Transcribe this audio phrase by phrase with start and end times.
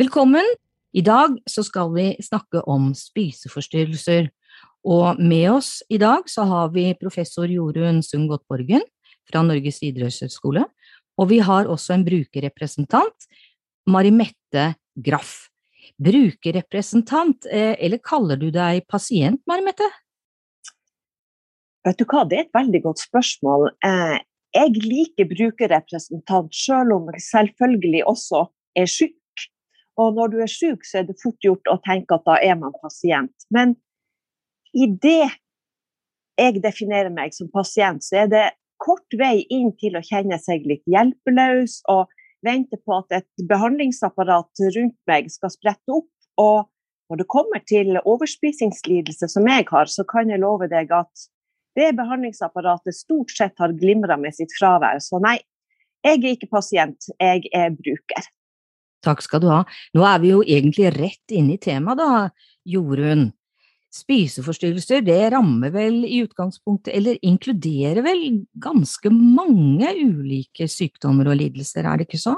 [0.00, 0.46] Velkommen!
[0.96, 4.30] I dag så skal vi snakke om spiseforstyrrelser.
[4.88, 8.80] Og med oss i dag så har vi professor Jorunn Sundgodt Borgen
[9.28, 10.62] fra Norges idrettshøgskole.
[11.20, 13.28] Og vi har også en brukerrepresentant,
[13.92, 15.50] Marimette Graff.
[16.00, 19.84] Brukerrepresentant, eh, eller kaller du deg pasient, Marimette?
[21.84, 23.68] Vet du hva, det er et veldig godt spørsmål.
[23.84, 24.16] Eh,
[24.56, 28.46] jeg liker brukerrepresentant, selv om jeg selvfølgelig også
[28.80, 29.19] er syk.
[30.00, 32.56] Og når du er syk, så er det fort gjort å tenke at da er
[32.60, 33.46] man pasient.
[33.52, 33.76] Men
[34.72, 35.28] i det
[36.40, 38.46] jeg definerer meg som pasient, så er det
[38.80, 42.08] kort vei inn til å kjenne seg litt hjelpeløs og
[42.46, 46.08] vente på at et behandlingsapparat rundt meg skal sprette opp.
[46.40, 46.64] Og
[47.10, 51.28] når det kommer til overspisingslidelse som jeg har, så kan jeg love deg at
[51.78, 55.02] det behandlingsapparatet stort sett har glimra med sitt fravær.
[55.02, 55.36] Så nei,
[56.06, 58.30] jeg er ikke pasient, jeg er bruker.
[59.04, 59.60] Takk skal du ha.
[59.96, 62.28] Nå er vi jo egentlig rett inne i temaet, da,
[62.68, 63.30] Jorunn.
[63.90, 71.88] Spiseforstyrrelser det rammer vel i utgangspunktet, eller inkluderer vel ganske mange ulike sykdommer og lidelser,
[71.88, 72.36] er det ikke så?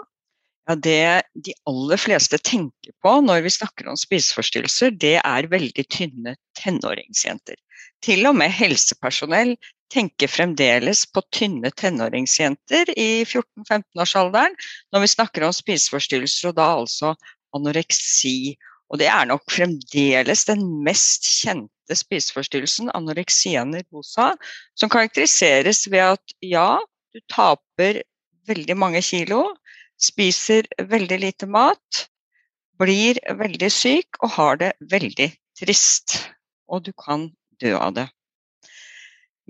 [0.70, 5.84] Ja, Det de aller fleste tenker på når vi snakker om spiseforstyrrelser, det er veldig
[5.90, 7.58] tynne tenåringsjenter.
[8.02, 9.54] Til og med helsepersonell
[9.92, 14.56] tenker fremdeles på tynne tenåringsjenter i 14-15-årsalderen
[14.92, 17.14] når vi snakker om spiseforstyrrelser, og da altså
[17.56, 18.54] anoreksi.
[18.92, 24.32] Og det er nok fremdeles den mest kjente spiseforstyrrelsen, anoreksia nervosa,
[24.78, 26.80] som karakteriseres ved at ja,
[27.12, 28.02] du taper
[28.48, 29.44] veldig mange kilo,
[30.00, 32.06] spiser veldig lite mat,
[32.80, 35.28] blir veldig syk og har det veldig
[35.60, 36.18] trist.
[36.72, 37.28] Og du kan
[37.62, 38.08] dø av det.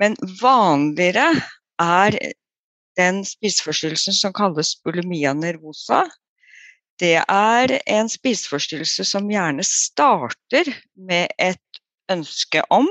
[0.00, 1.28] Men vanligere
[1.82, 2.16] er
[2.98, 6.04] den spiseforstyrrelsen som kalles bulimia nervosa.
[7.00, 10.68] Det er en spiseforstyrrelse som gjerne starter
[11.08, 12.88] med et ønske om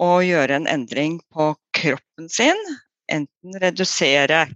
[0.00, 2.58] å gjøre en endring på kroppen sin.
[3.10, 4.46] Enten redusere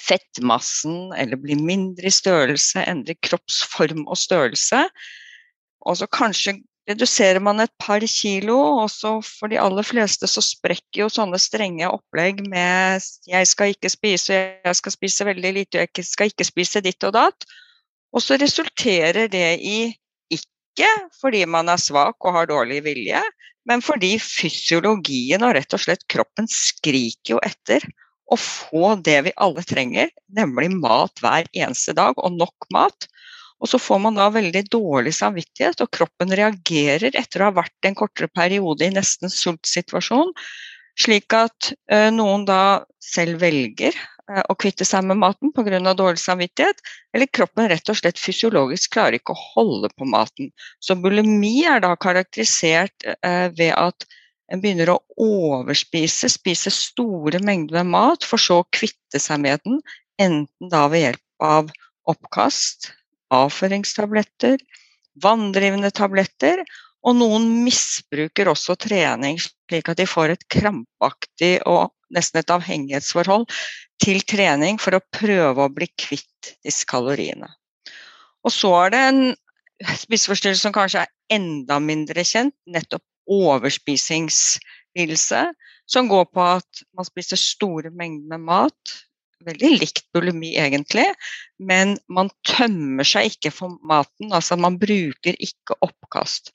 [0.00, 4.86] fettmassen eller bli mindre i størrelse, endre kroppsform og størrelse.
[5.86, 6.58] Og så kanskje
[6.90, 11.38] reduserer man et par kilo, og så for de aller fleste så sprekker jo sånne
[11.40, 16.48] strenge opplegg med 'jeg skal ikke spise, jeg skal spise veldig lite, jeg skal ikke
[16.48, 17.46] spise ditt og datt'.
[18.12, 19.94] Og så resulterer det i
[20.30, 20.90] ikke
[21.20, 23.22] fordi man er svak og har dårlig vilje,
[23.68, 27.84] men fordi fysiologien og rett og slett kroppen skriker jo etter
[28.30, 33.08] å få det vi alle trenger, nemlig mat hver eneste dag, og nok mat.
[33.60, 37.88] Og så får man da veldig dårlig samvittighet, og kroppen reagerer etter å ha vært
[37.88, 40.32] en kortere periode i nesten sultsituasjon,
[41.00, 43.96] slik at uh, noen da selv velger
[44.30, 45.80] uh, å kvitte seg med maten pga.
[45.92, 46.80] dårlig samvittighet,
[47.14, 50.50] eller kroppen rett og slett fysiologisk klarer ikke å holde på maten.
[50.80, 54.08] Så bulimi er da karakterisert uh, ved at
[54.50, 59.62] en begynner å overspise, spise store mengder med mat, for så å kvitte seg med
[59.66, 59.78] den,
[60.18, 61.70] enten da ved hjelp av
[62.10, 62.90] oppkast,
[63.34, 64.58] avføringstabletter,
[65.22, 66.62] vanndrivende tabletter,
[67.06, 71.82] og noen misbruker også trening slik at de får et krampaktig og
[72.14, 73.44] nesten et avhengighetsforhold
[74.02, 77.48] til trening for å prøve å bli kvitt disse kaloriene.
[78.44, 79.22] Og så er det en
[80.00, 85.42] spiseforstyrrelse som kanskje er enda mindre kjent, nettopp overspisingslidelse,
[85.90, 88.82] som går på at man spiser store mengder mat
[89.46, 91.06] veldig likt bulimi, egentlig,
[91.58, 94.32] men man tømmer seg ikke for maten.
[94.32, 96.52] Altså man bruker ikke oppkast.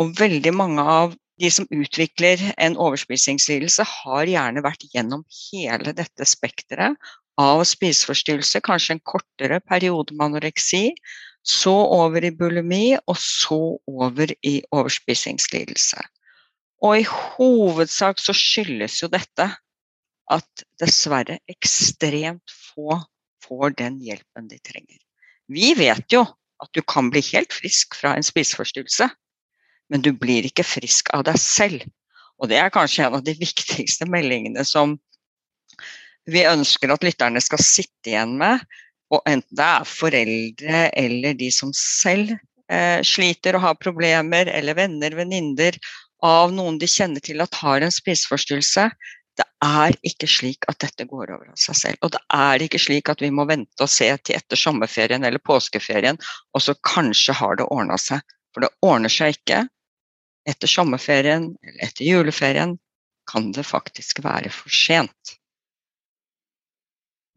[0.00, 6.26] Og veldig mange av de som utvikler en overspisingslidelse, har gjerne vært gjennom hele dette
[6.28, 6.94] spekteret
[7.40, 10.92] av spiseforstyrrelse, kanskje en kortere periode med anoreksi,
[11.44, 13.58] så over i bulimi, og så
[13.90, 16.00] over i overspisingslidelse.
[16.84, 19.48] Og i hovedsak så skyldes jo dette
[20.32, 23.00] at dessverre ekstremt få
[23.44, 25.00] får den hjelpen de trenger.
[25.52, 26.22] Vi vet jo
[26.62, 29.08] at du kan bli helt frisk fra en spiseforstyrrelse,
[29.92, 31.84] men du blir ikke frisk av deg selv.
[32.40, 34.96] Og det er kanskje en av de viktigste meldingene som
[36.30, 38.64] vi ønsker at lytterne skal sitte igjen med.
[39.12, 42.32] Og enten det er foreldre eller de som selv
[42.72, 45.76] eh, sliter og har problemer, eller venner, venninner
[46.24, 48.88] av noen de kjenner til at har en spiseforstyrrelse.
[49.34, 52.00] Det er ikke slik at dette går over av seg selv.
[52.06, 55.42] Og det er ikke slik at vi må vente og se til etter sommerferien eller
[55.42, 56.20] påskeferien,
[56.54, 58.22] og så kanskje har det ordna seg.
[58.54, 59.64] For det ordner seg ikke.
[60.46, 62.76] Etter sommerferien eller etter juleferien
[63.30, 65.38] kan det faktisk være for sent.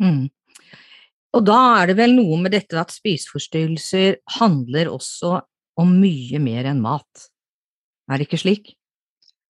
[0.04, 0.28] Mm.
[1.38, 5.40] Og da er det vel noe med dette at spiseforstyrrelser handler også
[5.78, 7.28] om mye mer enn mat.
[8.08, 8.77] Er det ikke slik?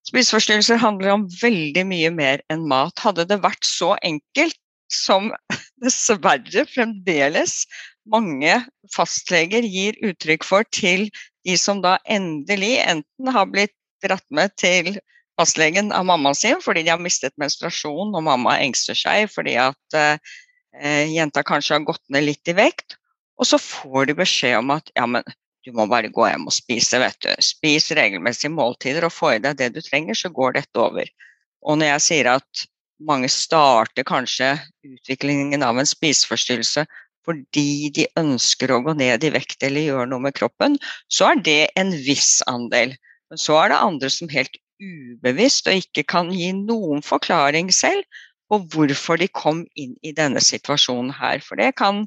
[0.08, 2.96] Spiseforstyrrelser handler om veldig mye mer enn mat.
[3.04, 4.60] Hadde det vært så enkelt
[4.94, 5.34] som
[5.84, 7.66] dessverre fremdeles
[8.08, 8.54] mange
[8.96, 11.10] fastleger gir uttrykk for til
[11.48, 14.96] de som da endelig enten har blitt dratt med til
[15.38, 19.98] fastlegen av mammaen sin fordi de har mistet menstruasjon og mamma engster seg fordi at
[19.98, 22.98] eh, jenta kanskje har gått ned litt i vekt.
[23.38, 25.26] Og så får de beskjed om at ja, men
[25.68, 27.32] du må bare gå hjem og spise, vet du.
[27.44, 31.10] Spis regelmessige måltider og få i deg det du trenger, så går dette over.
[31.68, 32.68] Og når jeg sier at
[33.04, 34.56] mange starter kanskje
[34.88, 36.88] utviklingen av en spiseforstyrrelse
[37.28, 40.78] fordi de ønsker å gå ned i vekt eller gjøre noe med kroppen,
[41.12, 42.96] så er det en viss andel.
[43.28, 48.06] Men så er det andre som helt ubevisst og ikke kan gi noen forklaring selv
[48.48, 51.44] på hvorfor de kom inn i denne situasjonen her.
[51.44, 52.06] For det kan,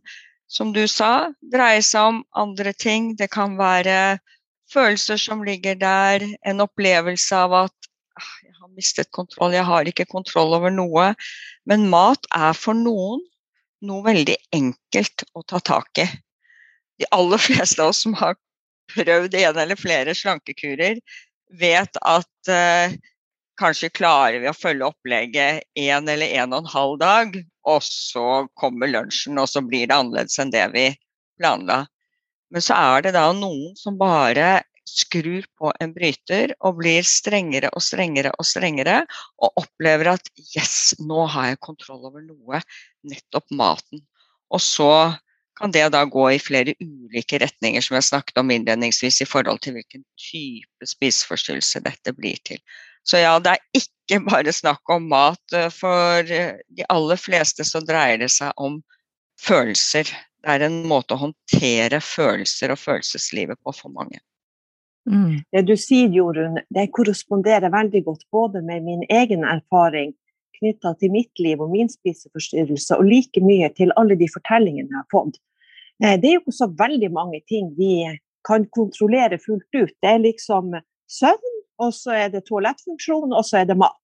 [0.50, 3.14] som du sa, dreie seg om andre ting.
[3.16, 4.18] Det kan være
[4.72, 9.90] følelser som ligger der, en opplevelse av at ah, jeg har mistet kontroll, jeg har
[9.90, 11.12] ikke kontroll over noe.
[11.70, 13.22] Men mat er for noen
[13.86, 16.08] noe veldig enkelt å ta tak i.
[17.00, 18.36] De aller fleste av oss som har
[18.90, 20.98] prøvd en eller flere slankekurer,
[21.60, 22.98] vet at eh,
[23.60, 28.46] kanskje klarer vi å følge opplegget én eller en og en halv dag, og så
[28.58, 30.86] kommer lunsjen, og så blir det annerledes enn det vi
[31.40, 31.84] planla.
[32.50, 34.60] Men så er det da noen som bare
[34.90, 39.02] skrur på en bryter og blir strengere og strengere og strengere,
[39.38, 42.62] og opplever at yes, nå har jeg kontroll over noe,
[43.06, 44.02] nettopp maten.
[44.50, 44.90] Og så
[45.60, 49.60] kan det da gå i flere ulike retninger, som jeg snakket om innledningsvis, i forhold
[49.62, 52.58] til hvilken type spiseforstyrrelse dette blir til.
[53.06, 55.58] Så ja, det er ikke bare snakk om mat.
[55.74, 58.80] For de aller fleste så dreier det seg om
[59.40, 60.10] følelser.
[60.40, 64.20] Det er en måte å håndtere følelser og følelseslivet på for mange.
[65.10, 65.40] Mm.
[65.52, 70.12] Det du sier, Jorunn, det korresponderer veldig godt både med min egen erfaring
[70.60, 74.98] knytta til mitt liv og min spiseforstyrrelse, og like mye til alle de fortellingene jeg
[74.98, 75.40] har fått.
[76.04, 77.94] Eh, det er jo ikke så veldig mange ting vi
[78.46, 79.94] kan kontrollere fullt ut.
[80.02, 80.76] Det er liksom
[81.10, 83.99] søvn, og så er det toalettfunksjon, og så er det mat.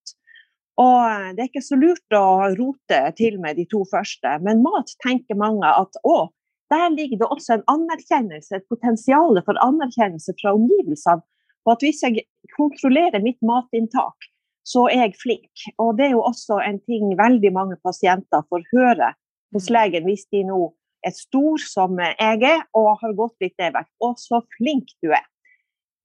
[0.82, 2.26] Og eh, det er ikke så lurt å
[2.56, 6.28] rote til med de to første, men mat tenker mange at å,
[6.72, 11.22] der ligger det også en anerkjennelse, et potensial for anerkjennelse fra omgivelsene
[11.66, 12.24] på at hvis jeg
[12.54, 14.30] kontrollerer mitt matinntak,
[14.66, 15.66] så er jeg flink.
[15.82, 19.12] Og det er jo også en ting veldig mange pasienter får høre
[19.54, 19.74] hos mm.
[19.78, 20.60] legen hvis de nå
[21.06, 23.92] er stor som jeg er og har gått litt ned vekt.
[24.02, 25.26] Å, så flink du er.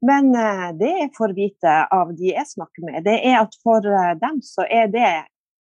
[0.06, 3.86] Men uh, det jeg får vite av de jeg snakker med, det er at for
[3.86, 5.12] uh, dem så er det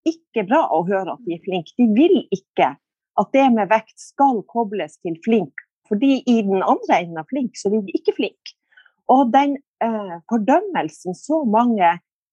[0.10, 1.76] ikke bra å høre at de er flinke.
[1.78, 2.74] De vil ikke
[3.22, 5.54] at det med vekt skal kobles til flink.
[5.90, 8.54] Fordi i den andre enden av flink, så ligger ikke flink.
[9.12, 11.92] Og den uh, fordømmelsen så mange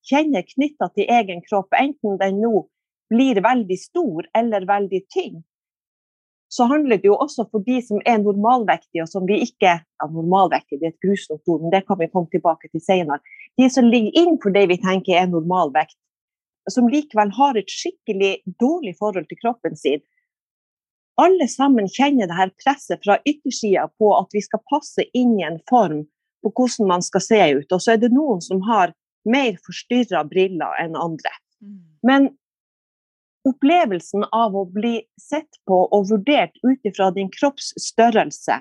[0.08, 2.64] kjenner knytta til egen kropp, enten den nå
[3.10, 5.42] blir veldig stor eller veldig tynn,
[6.50, 10.06] så handler det jo også for de som er normalvektige, og som vi ikke ja,
[10.10, 13.20] Normalvektige, det er et grusomt ord, men det kan vi komme tilbake til senere.
[13.60, 15.98] De som ligger innenfor det vi tenker er normalvekt,
[16.72, 20.02] som likevel har et skikkelig dårlig forhold til kroppen sin.
[21.20, 25.46] Alle sammen kjenner det her presset fra yttersida på at vi skal passe inn i
[25.46, 26.02] en form
[26.42, 27.70] på hvordan man skal se ut.
[27.70, 28.96] Og så er det noen som har
[29.28, 31.34] mer forstyrra briller enn andre.
[31.60, 31.80] Mm.
[32.08, 32.30] Men
[33.48, 38.60] opplevelsen av å bli sett på og vurdert ut ifra din kropps størrelse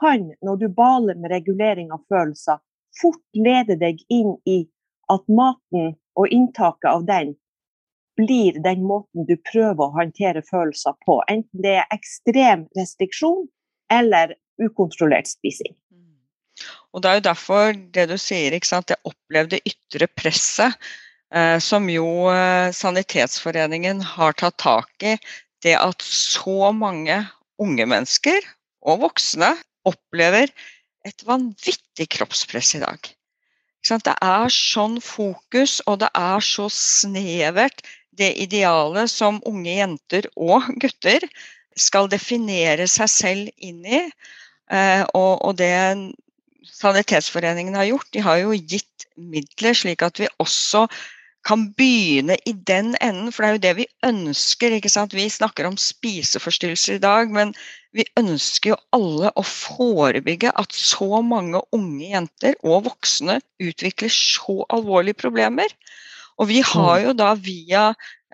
[0.00, 2.60] kan, når du baler med regulering av følelser,
[3.00, 4.64] fort lede deg inn i
[5.12, 7.34] at maten og inntaket av den
[8.16, 11.20] blir den måten du prøver å håndtere følelser på.
[11.28, 13.44] Enten det er ekstrem restriksjon
[13.92, 15.74] eller ukontrollert spising.
[16.96, 18.88] Og Det er jo derfor det du sier, ikke sant?
[18.88, 20.72] det opplevde ytre presset
[21.60, 25.16] som jo eh, Sanitetsforeningen har tatt tak i.
[25.62, 27.18] Det at så mange
[27.58, 28.38] unge mennesker
[28.86, 29.54] og voksne
[29.88, 30.52] opplever
[31.06, 33.10] et vanvittig kroppspress i dag.
[33.86, 37.84] Det er sånn fokus, og det er så snevert,
[38.16, 41.26] det idealet som unge jenter og gutter
[41.76, 44.02] skal definere seg selv inn i.
[44.72, 45.74] Eh, og det
[46.66, 50.86] Sanitetsforeningen har gjort, de har jo gitt midler slik at vi også
[51.46, 54.74] kan begynne i den enden, for det er jo det vi ønsker.
[54.74, 55.14] ikke sant?
[55.14, 57.54] Vi snakker om spiseforstyrrelser i dag, men
[57.94, 64.64] vi ønsker jo alle å forebygge at så mange unge jenter og voksne utvikler så
[64.74, 65.70] alvorlige problemer.
[66.36, 67.04] Og vi har mm.
[67.06, 67.84] jo da via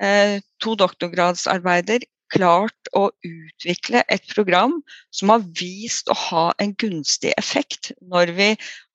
[0.00, 4.78] eh, to doktorgradsarbeider klart å utvikle et program
[5.12, 8.50] som har vist å ha en gunstig effekt når vi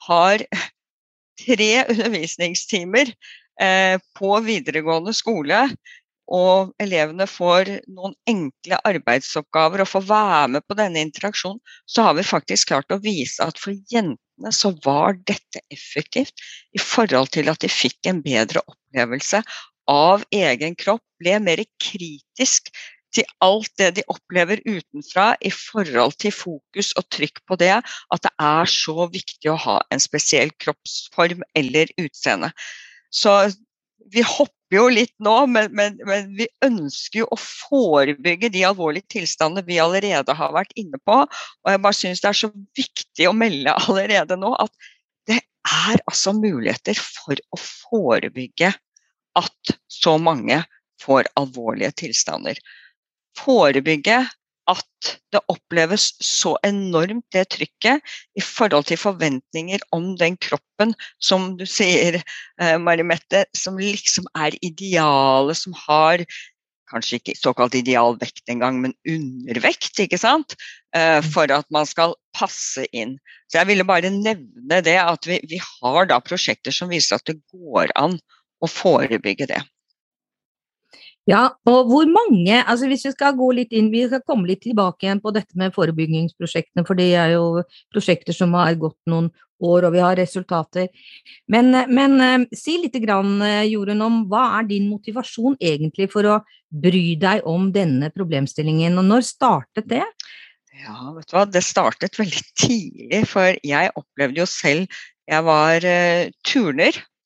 [0.09, 0.43] har
[1.37, 3.13] tre undervisningstimer
[3.57, 5.63] på videregående skole
[6.27, 12.17] og elevene får noen enkle arbeidsoppgaver og får være med på denne interaksjonen, så har
[12.17, 16.35] vi faktisk klart å vise at for jentene så var dette effektivt
[16.75, 19.41] i forhold til at de fikk en bedre opplevelse
[19.87, 22.73] av egen kropp, ble mer kritisk
[23.15, 28.25] til alt det de opplever utenfra i forhold til fokus og trykk på det, at
[28.25, 32.51] det er så viktig å ha en spesiell kroppsform eller utseende.
[33.17, 33.33] Så
[34.13, 39.17] vi hopper jo litt nå, men, men, men, vi ønsker jo å forebygge de alvorlige
[39.17, 41.21] tilstandene vi allerede har vært inne på.
[41.25, 44.91] Og jeg bare syns det er så viktig å melde allerede nå at
[45.27, 48.73] det er altså muligheter for å forebygge
[49.37, 50.61] at så mange
[51.01, 52.57] får alvorlige tilstander.
[53.37, 54.23] Forebygge
[54.71, 58.03] at det oppleves så enormt, det trykket,
[58.37, 60.93] i forhold til forventninger om den kroppen
[61.23, 62.19] som du sier,
[62.61, 66.25] eh, Marimette, som liksom er idealet, som har
[66.87, 70.55] kanskje ikke såkalt ideal vekt engang, men undervekt, ikke sant?
[70.95, 71.29] Eh, mm.
[71.33, 73.17] For at man skal passe inn.
[73.51, 77.27] Så jeg ville bare nevne det, at vi, vi har da prosjekter som viser at
[77.27, 78.17] det går an
[78.63, 79.61] å forebygge det.
[81.27, 84.61] Ja, og hvor mange altså Hvis vi skal gå litt inn, vi skal komme litt
[84.63, 89.27] tilbake igjen på dette med forebyggingsprosjektene, for det er jo prosjekter som har gått noen
[89.57, 90.87] år, og vi har resultater.
[91.51, 96.29] Men, men uh, si litt, grann, uh, Jorunn, om hva er din motivasjon egentlig for
[96.29, 96.37] å
[96.69, 100.05] bry deg om denne problemstillingen, og når startet det?
[100.77, 105.83] Ja, vet du hva, det startet veldig tidlig, for jeg opplevde jo selv Jeg var
[105.83, 107.16] uh, turner Eh,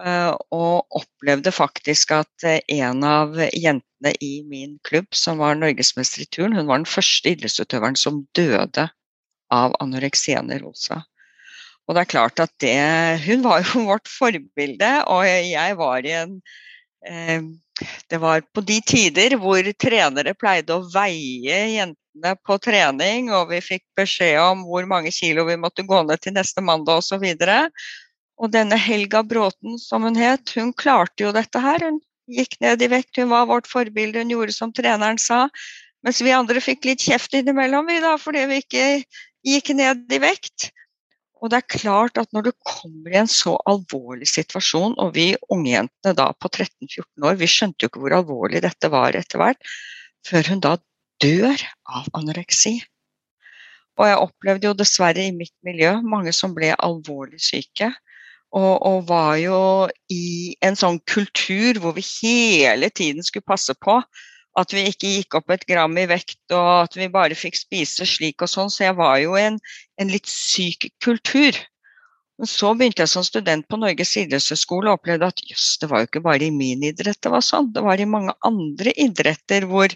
[0.00, 6.28] og opplevde faktisk at eh, en av jentene i min klubb, som var norgesmester i
[6.32, 8.88] turn, hun var den første idrettsutøveren som døde
[9.52, 11.02] av anoreksi nervosa.
[11.86, 12.76] Og det er klart at det
[13.26, 16.38] Hun var jo vårt forbilde, og jeg var i en
[17.06, 17.42] eh,
[18.08, 23.60] Det var på de tider hvor trenere pleide å veie jentene på trening, og vi
[23.64, 27.24] fikk beskjed om hvor mange kilo vi måtte gå ned til neste mandag osv.
[27.24, 27.70] Og
[28.50, 31.84] denne Helga Bråten, som hun het, hun klarte jo dette her.
[31.84, 32.00] Hun
[32.32, 35.46] gikk ned i vekt, hun var vårt forbilde, hun gjorde som treneren sa.
[36.02, 38.86] Mens vi andre fikk litt kjeft innimellom, vi da, fordi vi ikke
[39.46, 40.72] gikk ned i vekt.
[41.42, 45.32] Og det er klart at når du kommer i en så alvorlig situasjon, og vi
[45.50, 49.74] ungjentene da på 13-14 år, vi skjønte jo ikke hvor alvorlig dette var etter hvert,
[50.26, 50.76] før hun da
[51.22, 52.76] dør av anoreksi.
[53.98, 57.90] Og jeg opplevde jo dessverre i mitt miljø mange som ble alvorlig syke.
[58.52, 59.58] Og, og, var jo
[60.12, 63.96] i en sånn kultur hvor vi hele tiden skulle passe på
[64.60, 68.04] at vi ikke gikk opp et gram i vekt, og at vi bare fikk spise
[68.08, 68.68] slik og sånn.
[68.72, 69.56] Så jeg var jo i en,
[69.96, 71.56] en litt syk kultur.
[72.40, 76.02] Men så begynte jeg som student på Norges idrettshøgskole og opplevde at jøss, det var
[76.02, 77.72] jo ikke bare i min idrett det var sånn.
[77.72, 79.94] Det var i mange andre idretter hvor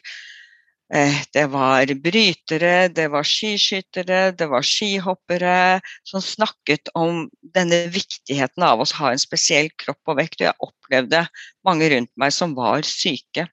[0.88, 8.80] det var brytere, det var skiskyttere, det var skihoppere som snakket om denne viktigheten av
[8.80, 10.40] å ha en spesiell kropp og vekt.
[10.40, 11.26] Og jeg opplevde
[11.66, 13.48] mange rundt meg som var syke.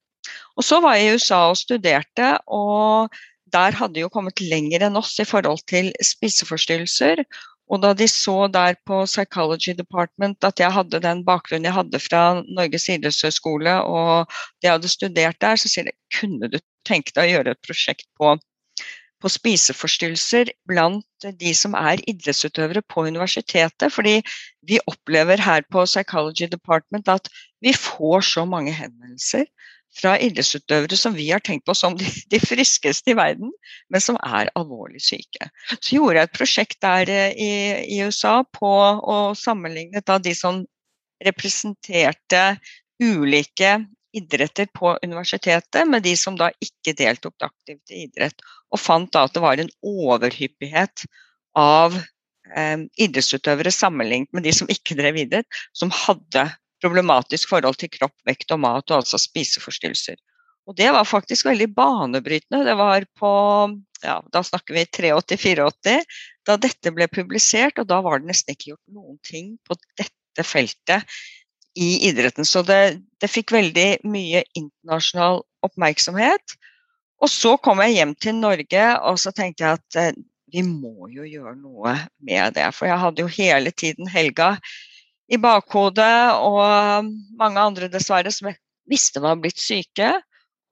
[0.56, 3.10] Og så var jeg i USA og studerte, og
[3.54, 7.24] der hadde de jo kommet lenger enn oss i forhold til spiseforstyrrelser.
[7.74, 12.02] Og da de så der på Psychology Department at jeg hadde den bakgrunnen jeg hadde
[12.04, 14.30] fra Norges idrettshøgskole, og
[14.62, 17.66] det jeg hadde studert der, så sier de kunne du tenke deg å gjøre et
[17.66, 18.34] prosjekt på,
[19.24, 23.90] på spiseforstyrrelser blant de som er idrettsutøvere på universitetet.
[23.94, 24.20] Fordi
[24.68, 27.32] vi opplever her på Psychology Department at
[27.64, 29.48] vi får så mange henvendelser
[29.94, 33.52] fra idrettsutøvere som vi har tenkt på som de, de, friskeste i verden,
[33.94, 35.50] men som er alvorlig syke.
[35.78, 37.52] Så gjorde jeg et prosjekt der eh, i,
[37.98, 40.64] i USA på å sammenligne de som
[41.24, 42.44] representerte
[43.04, 43.78] ulike
[44.14, 48.42] idretter på universitetet med de som da ikke deltok aktivt i idrett,
[48.74, 51.06] og fant da at det var en overhyppighet
[51.60, 56.48] av eh, idrettsutøvere sammenlignet med de som ikke drev idrett, som hadde
[56.84, 60.20] problematisk forhold til kropp, vekt og mat, og altså spiseforstyrrelser.
[60.68, 62.64] Og det var faktisk veldig banebrytende.
[62.68, 63.32] Det var på
[64.04, 65.96] ja, da snakker vi 83-84,
[66.48, 67.80] da dette ble publisert.
[67.82, 71.04] Og da var det nesten ikke gjort noen ting på dette feltet
[71.76, 72.46] i idretten.
[72.46, 76.58] Så det, det fikk veldig mye internasjonal oppmerksomhet.
[77.24, 81.08] Og så kom jeg hjem til Norge, og så tenkte jeg at eh, vi må
[81.10, 82.68] jo gjøre noe med det.
[82.76, 84.54] For jeg hadde jo hele tiden Helga
[85.32, 88.60] i bakhodet, og mange andre dessverre som jeg
[88.92, 90.12] visste var blitt syke.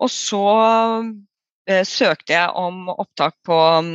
[0.02, 0.44] Og så
[1.70, 3.94] eh, søkte jeg om opptak på um,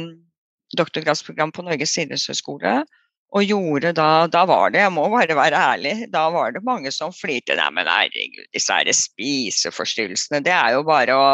[0.78, 2.80] doktorgradsprogram på Norges idrettshøgskole.
[3.34, 6.92] Og gjorde da Da var det, jeg må bare være ærlig, da var det mange
[6.94, 7.56] som flirte.
[7.58, 11.30] Nei, men herregud, disse her spiseforstyrrelsene, det er jo bare å,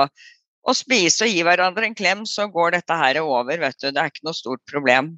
[0.65, 3.91] å spise og gi hverandre en klem, så går dette her over, vet du.
[3.91, 5.15] Det er ikke noe stort problem.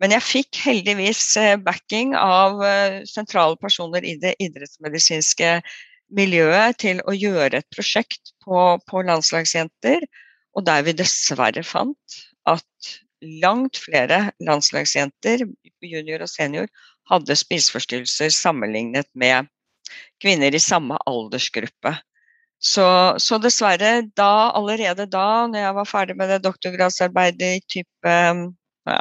[0.00, 5.58] Men jeg fikk heldigvis eh, backing av eh, sentrale personer i det idrettsmedisinske
[6.16, 10.06] miljøet til å gjøre et prosjekt på, på landslagsjenter,
[10.56, 15.44] og der vi dessverre fant at langt flere landslagsjenter,
[15.84, 16.68] junior og senior,
[17.10, 19.48] hadde spiseforstyrrelser sammenlignet med
[20.22, 21.96] kvinner i samme aldersgruppe.
[22.60, 22.84] Så,
[23.18, 28.16] så, dessverre, da, allerede da, når jeg var ferdig med det doktorgradsarbeidet i type
[28.90, 28.98] ja,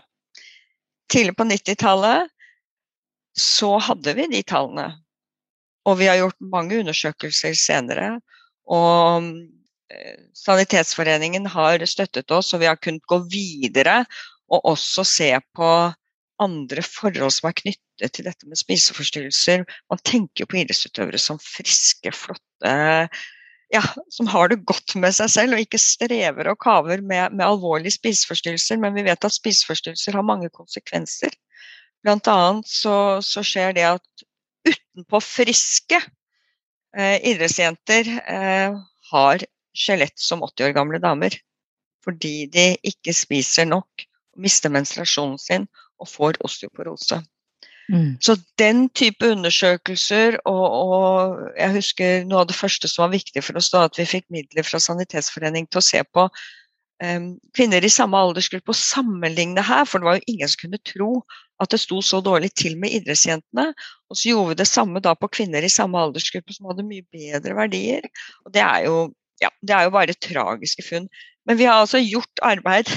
[1.12, 2.32] tidlig på 90-tallet,
[3.40, 4.88] så hadde vi de tallene.
[5.88, 8.14] Og vi har gjort mange undersøkelser senere.
[8.70, 9.28] Og
[10.38, 14.04] Sanitetsforeningen har støttet oss, og vi har kunnet gå videre
[14.50, 15.70] og også se på
[16.40, 19.66] andre forhold som er knyttet til dette med spiseforstyrrelser.
[19.92, 22.76] Man tenker på idrettsutøvere som friske, flotte
[23.70, 27.46] ja, som har det godt med seg selv og ikke strever og kaver med, med
[27.46, 28.80] alvorlige spiseforstyrrelser.
[28.82, 31.36] Men vi vet at spiseforstyrrelser har mange konsekvenser.
[32.04, 32.30] Blant
[32.66, 34.26] så, så skjer det at
[34.66, 36.00] utenpå friske
[36.96, 38.78] eh, idrettsjenter eh,
[39.12, 39.46] har
[39.80, 41.36] skjelett som 80 år gamle damer.
[42.06, 44.06] Fordi de ikke spiser nok,
[44.40, 45.68] mister menstruasjonen sin
[46.00, 47.20] og får osteoporose.
[47.90, 48.20] Mm.
[48.22, 53.42] Så den type undersøkelser, og, og, jeg husker noe av det første som var viktig
[53.44, 57.86] for oss da, at vi fikk midler fra Sanitetsforening til å se på um, kvinner
[57.86, 61.12] i samme aldersgruppe og sammenligne her, for det var jo ingen som kunne tro
[61.60, 63.72] at det sto så dårlig til med idrettsjentene.
[64.10, 67.04] Og så gjorde vi det samme da på kvinner i samme aldersgruppe som hadde mye
[67.12, 68.06] bedre verdier.
[68.46, 69.10] Og det er jo,
[69.44, 71.08] ja, det er jo bare tragiske funn.
[71.48, 72.90] Men vi har altså gjort arbeid,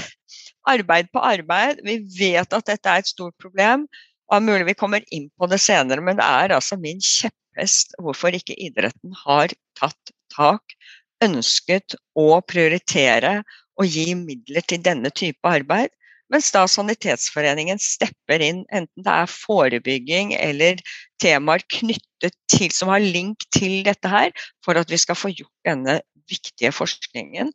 [0.69, 1.81] arbeid på arbeid.
[1.85, 3.87] Vi vet at dette er et stort problem.
[4.29, 7.95] Og er mulig vi kommer inn på det senere, men det er altså min kjepphest
[8.01, 10.75] hvorfor ikke idretten har tatt tak,
[11.23, 13.41] ønsket å prioritere
[13.79, 15.91] og gi midler til denne type arbeid.
[16.33, 20.79] Mens da Sanitetsforeningen stepper inn, enten det er forebygging eller
[21.21, 24.31] temaer knyttet til, som har link til dette her,
[24.65, 25.99] for at vi skal få gjort denne
[26.29, 27.51] viktige forskningen.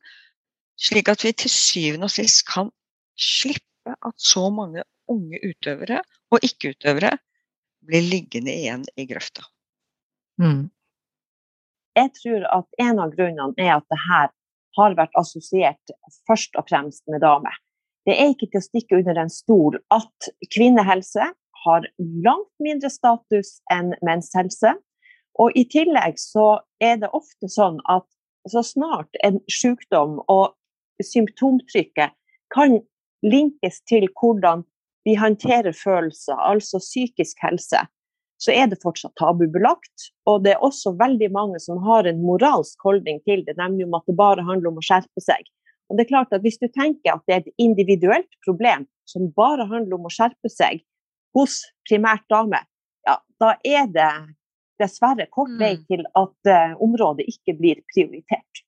[0.79, 2.71] Slik at vi til syvende og sist kan
[3.19, 7.17] slippe at så mange unge utøvere og ikke-utøvere
[7.89, 9.47] blir liggende igjen i grøfta.
[10.41, 10.69] Mm.
[11.99, 14.29] Jeg tror at en av grunnene er at det her
[14.79, 15.95] har vært assosiert
[16.29, 17.57] først og fremst med damer.
[18.07, 21.31] Det er ikke til å stikke under en stol at kvinnehelse
[21.65, 21.89] har
[22.25, 24.77] langt mindre status enn mennshelse.
[25.43, 28.07] Og i tillegg så er det ofte sånn at
[28.53, 30.55] så snart en sykdom og
[31.05, 32.15] symptomtrykket
[32.55, 32.81] kan
[33.27, 34.65] linkes til hvordan
[35.07, 37.81] vi håndterer følelser, altså psykisk helse,
[38.39, 40.11] så er det fortsatt tabubelagt.
[40.31, 43.97] Og det er også veldig mange som har en moralsk holdning til det, nemlig om
[43.99, 45.49] at det bare handler om å skjerpe seg.
[45.89, 49.31] Og det er klart at Hvis du tenker at det er et individuelt problem som
[49.33, 50.85] bare handler om å skjerpe seg
[51.37, 52.61] hos primært dame,
[53.09, 54.13] ja, da er det
[54.81, 55.85] dessverre kort vei mm.
[55.91, 58.64] til at uh, området ikke blir prioritert.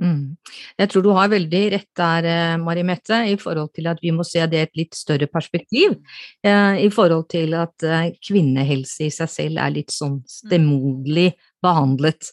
[0.00, 0.36] Mm.
[0.80, 4.12] Jeg tror du har veldig rett der, eh, Mari Mette, i forhold til at vi
[4.16, 5.98] må se det i et litt større perspektiv.
[6.42, 10.28] Eh, I forhold til at eh, kvinnehelse i seg selv er litt sånn mm.
[10.38, 12.32] stemoderlig behandlet.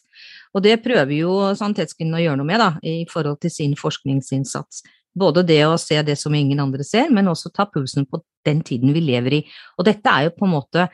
[0.54, 4.82] Og det prøver jo Sanitetskvinnen å gjøre noe med, da, i forhold til sin forskningsinnsats.
[5.18, 8.62] Både det å se det som ingen andre ser, men også ta pulsen på den
[8.64, 9.44] tiden vi lever i.
[9.76, 10.88] Og dette er jo på en måte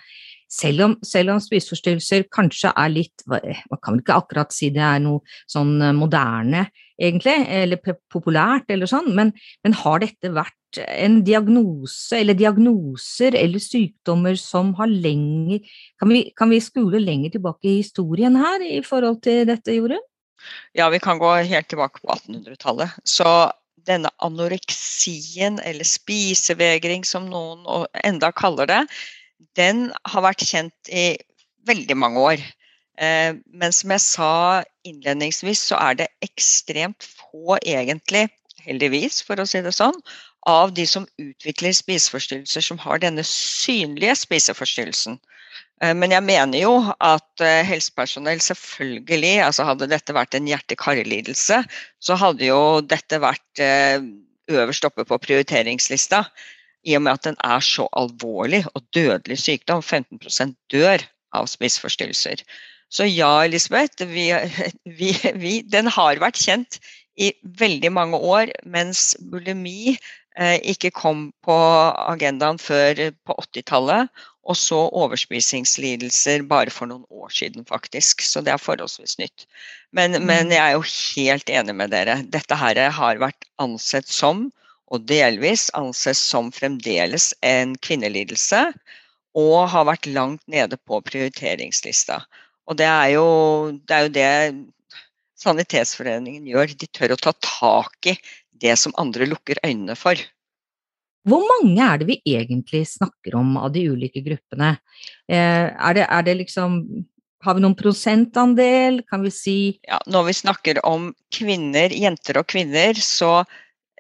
[0.55, 4.83] selv om, selv om spiseforstyrrelser kanskje er litt Man kan vel ikke akkurat si det
[4.85, 6.67] er noe sånn moderne,
[7.01, 7.81] egentlig, eller
[8.13, 9.33] populært eller sånn, men,
[9.67, 15.63] men har dette vært en diagnose eller diagnoser eller sykdommer som har lenger
[16.01, 20.03] Kan vi, kan vi skule lenger tilbake i historien her i forhold til dette, Jorunn?
[20.77, 22.99] Ja, vi kan gå helt tilbake på 1800-tallet.
[23.09, 23.29] Så
[23.89, 28.83] denne anoreksien, eller spisevegring som noen enda kaller det,
[29.59, 31.15] den har vært kjent i
[31.69, 32.45] veldig mange år.
[33.01, 34.33] Eh, men som jeg sa
[34.87, 38.29] innledningsvis, så er det ekstremt få, egentlig,
[38.65, 39.97] heldigvis, for å si det sånn,
[40.49, 45.19] av de som utvikler spiseforstyrrelser som har denne synlige spiseforstyrrelsen.
[45.83, 51.63] Eh, men jeg mener jo at eh, helsepersonell selvfølgelig altså Hadde dette vært en hjerte-karlidelse,
[51.99, 53.65] så hadde jo dette vært
[54.53, 56.27] øverst oppe på prioriteringslista.
[56.85, 59.83] I og med at den er så alvorlig og dødelig sykdom.
[59.83, 62.45] 15% dør av spiseforstyrrelser.
[62.95, 64.29] Så ja, Elisabeth, vi,
[64.99, 66.79] vi, vi, den har vært kjent
[67.15, 71.57] i veldig mange år, mens bulimi eh, ikke kom på
[72.11, 74.11] agendaen før på 80-tallet.
[74.45, 78.21] Og så overspisingslidelser bare for noen år siden, faktisk.
[78.21, 79.47] Så det er forholdsvis nytt.
[79.97, 80.27] Men, mm.
[80.29, 82.19] men jeg er jo helt enig med dere.
[82.29, 84.51] Dette her har vært ansett som,
[84.95, 88.69] og delvis anses som fremdeles, en kvinnelidelse.
[89.35, 92.21] Og har vært langt nede på prioriteringslista.
[92.71, 93.27] Og det er jo
[93.83, 94.31] det, er jo det
[95.43, 96.77] Sanitetsforeningen gjør.
[96.79, 98.15] De tør å ta tak i
[98.63, 100.21] det som andre lukker øynene for.
[101.27, 104.77] Hvor mange er det vi egentlig snakker om av de ulike gruppene?
[105.27, 106.79] Eh, er, det, er det liksom
[107.45, 109.59] har vi noen prosentandel, kan vi si?
[109.85, 113.43] Ja, når vi snakker om kvinner, jenter og kvinner, så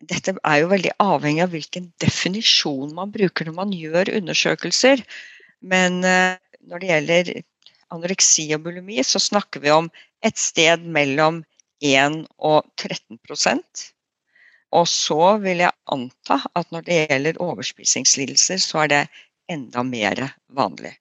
[0.02, 5.02] dette er jo veldig avhengig av hvilken definisjon man bruker når man gjør undersøkelser.
[5.62, 7.32] Men eh, når det gjelder
[7.94, 9.90] anoreksi og bulimi, så snakker vi om
[10.24, 11.42] et sted mellom
[11.84, 13.84] 1 og 13%
[14.74, 19.02] Og så vil jeg anta at når det gjelder overspisingslidelser, så er det
[19.52, 20.94] enda mer vanlig.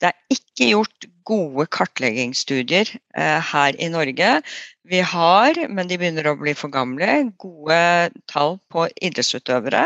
[0.00, 4.30] Det er ikke gjort gode kartleggingsstudier eh, her i Norge.
[4.90, 7.82] Vi har, men de begynner å bli for gamle, gode
[8.32, 9.84] tall på idrettsutøvere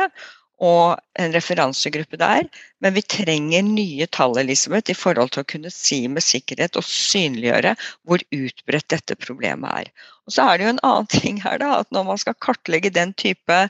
[0.63, 2.47] og en referansegruppe der.
[2.83, 6.87] Men vi trenger nye tall Elisabeth, i forhold til å kunne si med sikkerhet og
[6.87, 7.75] synliggjøre
[8.07, 9.91] hvor utbredt dette problemet er.
[10.25, 12.95] Og Så er det jo en annen ting her, da, at når man skal kartlegge
[12.95, 13.65] den type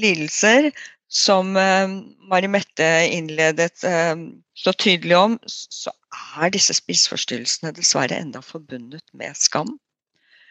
[0.00, 0.72] lidelser
[1.10, 1.88] som eh,
[2.30, 4.16] Mari Mette innledet eh,
[4.54, 5.92] så tydelig om, så
[6.38, 9.72] er disse spiseforstyrrelsene dessverre enda forbundet med skam.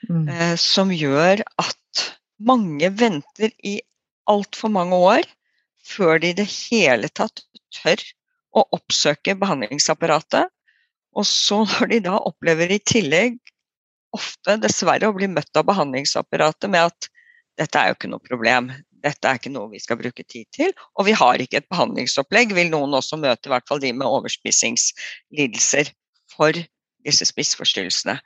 [0.09, 0.27] Mm.
[0.27, 2.05] Eh, som gjør at
[2.39, 3.79] mange venter i
[4.29, 5.27] altfor mange år
[5.89, 7.43] før de i det hele tatt
[7.75, 8.03] tør
[8.55, 10.51] å oppsøke behandlingsapparatet.
[11.15, 13.39] Og så når de da opplever i tillegg
[14.15, 17.09] ofte dessverre å bli møtt av behandlingsapparatet med at
[17.59, 18.71] dette er jo ikke noe problem,
[19.03, 22.53] dette er ikke noe vi skal bruke tid til, og vi har ikke et behandlingsopplegg,
[22.57, 25.91] vil noen også møte i hvert fall de med overspisingslidelser
[26.35, 26.59] for
[27.07, 28.19] disse spiseforstyrrelsene.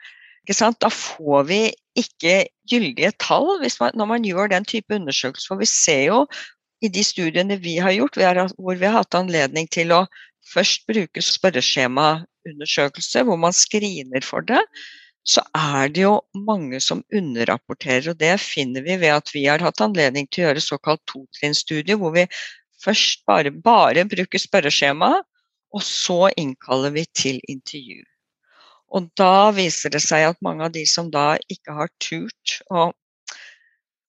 [0.44, 1.62] Da får vi
[1.96, 5.48] ikke gyldige tall man, når man gjør den type undersøkelser.
[5.48, 6.26] For vi ser jo
[6.84, 8.18] i de studiene vi har gjort,
[8.58, 10.06] hvor vi har hatt anledning til å
[10.52, 14.60] først bruke spørreskjemaundersøkelse, hvor man screener for det,
[15.24, 18.12] så er det jo mange som underrapporterer.
[18.12, 21.98] Og det finner vi ved at vi har hatt anledning til å gjøre såkalt totrinnsstudie,
[22.00, 22.26] hvor vi
[22.84, 25.14] først bare, bare bruker spørreskjema,
[25.74, 28.04] og så innkaller vi til intervju.
[28.94, 32.92] Og da viser det seg at mange av de som da ikke har turt å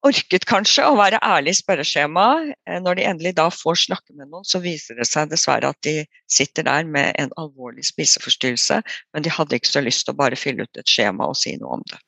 [0.05, 2.55] orket kanskje å være ærlig i spørreskjemaet.
[2.69, 5.81] Eh, når de endelig da får snakke med noen, så viser det seg dessverre at
[5.87, 8.81] de sitter der med en alvorlig spiseforstyrrelse,
[9.15, 11.57] men de hadde ikke så lyst til å bare fylle ut et skjema og si
[11.61, 12.01] noe om det.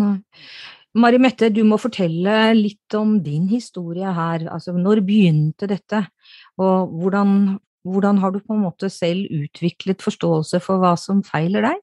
[0.00, 0.16] Nei.
[0.92, 4.44] Mari Mette, du må fortelle litt om din historie her.
[4.52, 6.02] Altså, når begynte dette,
[6.60, 7.56] og hvordan,
[7.88, 11.80] hvordan har du på en måte selv utviklet forståelse for hva som feiler deg?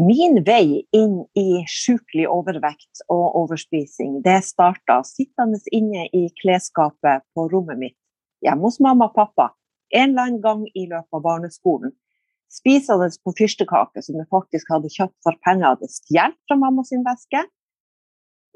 [0.00, 7.44] Min vei inn i sjukelig overvekt og overspising det starta sittende inne i klesskapet på
[7.52, 7.98] rommet mitt
[8.40, 9.50] hjemme hos mamma og pappa
[9.92, 11.92] en eller annen gang i løpet av barneskolen.
[12.52, 16.84] Spisende på fyrstekake som jeg faktisk hadde kjøpt for penger jeg hadde stjålet fra mamma
[16.88, 17.44] sin veske.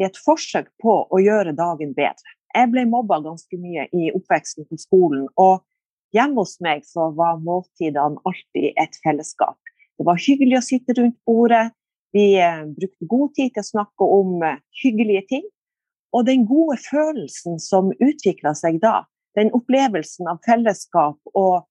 [0.01, 2.37] I et forsøk på å gjøre dagen bedre.
[2.57, 5.29] Jeg ble mobba ganske mye i oppveksten på skolen.
[5.37, 5.61] Og
[6.17, 9.57] hjemme hos meg så var måltidene alltid et fellesskap.
[9.97, 11.71] Det var hyggelig å sitte rundt bordet.
[12.17, 15.47] Vi eh, brukte god tid til å snakke om eh, hyggelige ting.
[16.17, 19.05] Og den gode følelsen som utvikla seg da,
[19.37, 21.67] den opplevelsen av fellesskap og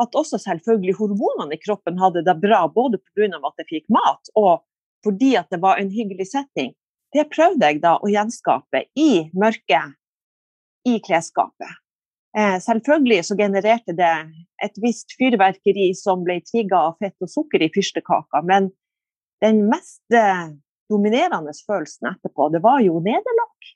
[0.00, 3.40] at også selvfølgelig hormonene i kroppen hadde det bra, både pga.
[3.44, 4.62] at jeg fikk mat og
[5.04, 6.72] fordi at det var en hyggelig setting,
[7.12, 9.96] det prøvde jeg da å gjenskape i mørket
[10.88, 11.80] i klesskapet.
[12.38, 14.14] Eh, selvfølgelig så genererte det
[14.62, 18.70] et visst fyrverkeri som ble trigga av fett og sukker i fyrstekaka, men
[19.42, 20.52] den mest eh,
[20.90, 23.72] dominerende følelsen etterpå, det var jo nederlag.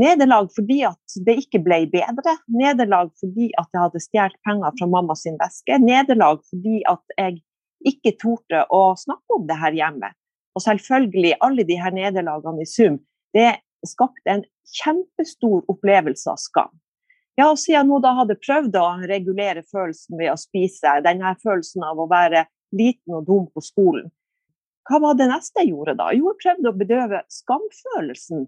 [0.00, 2.34] Nederlag fordi at det ikke ble bedre.
[2.50, 5.78] Nederlag fordi at jeg hadde stjålet penger fra mamma sin veske.
[5.78, 7.38] Nederlag fordi at jeg
[7.86, 10.10] ikke torde å snakke om det her hjemme.
[10.54, 12.98] Og selvfølgelig, alle de her nederlagene i sum,
[13.34, 13.52] det
[13.86, 16.72] skapte en kjempestor opplevelse av skam.
[17.34, 21.34] Ja, og siden jeg nå da hadde prøvd å regulere følelsen ved å spise, denne
[21.42, 22.44] følelsen av å være
[22.74, 24.10] liten og dum på skolen,
[24.84, 26.10] hva var det neste jeg gjorde da?
[26.12, 28.44] Jo, jeg prøvde å bedøve skamfølelsen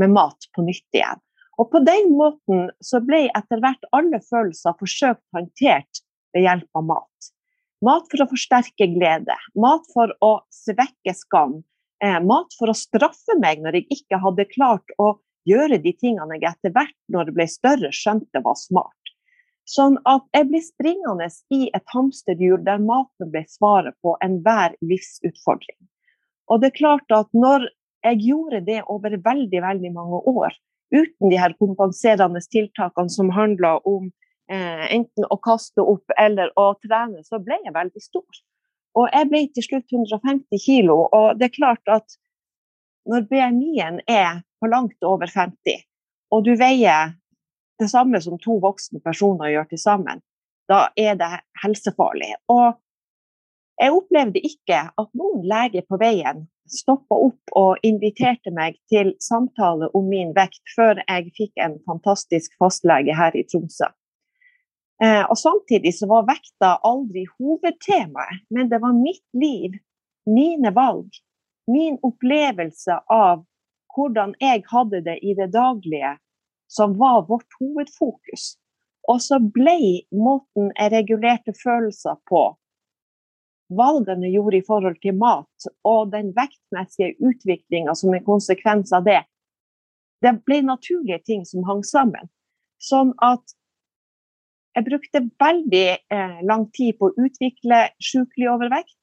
[0.00, 1.20] med mat på nytt igjen.
[1.60, 6.00] Og på den måten så ble etter hvert alle følelser forsøkt håndtert
[6.34, 7.28] ved hjelp av mat.
[7.84, 11.60] Mat for å forsterke glede, mat for å svekke skam,
[12.02, 16.38] eh, mat for å straffe meg når jeg ikke hadde klart å gjøre de tingene
[16.40, 19.14] jeg etter hvert, når det ble større, skjønte var smart.
[19.68, 25.78] Sånn at jeg ble springende i et hamsterhjul der maten ble svaret på enhver livsutfordring.
[26.52, 27.70] Og det er klart at når
[28.04, 30.56] jeg gjorde det over veldig, veldig mange år,
[30.92, 34.10] uten de her kompenserende tiltakene som handla om
[34.52, 38.42] eh, enten å kaste opp eller å trene, så ble jeg veldig stor.
[38.94, 42.18] Og jeg ble til slutt 150 kilo, og det er klart at
[43.08, 45.84] når BMI-en er på langt over 50,
[46.32, 47.14] og du veier
[47.80, 50.22] det samme som to voksne personer gjør til sammen,
[50.70, 51.30] da er det
[51.62, 52.32] helsefarlig.
[52.48, 52.78] Og
[53.80, 59.90] jeg opplevde ikke at noen lege på veien stoppa opp og inviterte meg til samtale
[59.98, 63.90] om min vekt før jeg fikk en fantastisk fastlege her i Tromsø.
[65.02, 69.74] Eh, og samtidig så var vekta aldri hovedtemaet, men det var mitt liv,
[70.30, 71.10] mine valg,
[71.70, 73.44] min opplevelse av
[73.94, 76.16] hvordan jeg hadde det i det daglige,
[76.68, 78.54] som var vårt hovedfokus.
[79.08, 82.46] Og så ble måten jeg regulerte følelser på,
[83.74, 89.04] valgene jeg gjorde i forhold til mat, og den vektmessige utviklinga som en konsekvens av
[89.08, 89.20] det,
[90.24, 92.30] det ble naturlige ting som hang sammen.
[92.80, 93.54] Sånn at
[94.74, 98.98] jeg brukte veldig eh, lang tid på å utvikle sjukelig overvekt.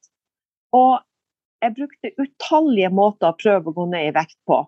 [0.76, 1.00] Og
[1.62, 4.64] jeg brukte utallige måter å prøve å gå ned i vekt på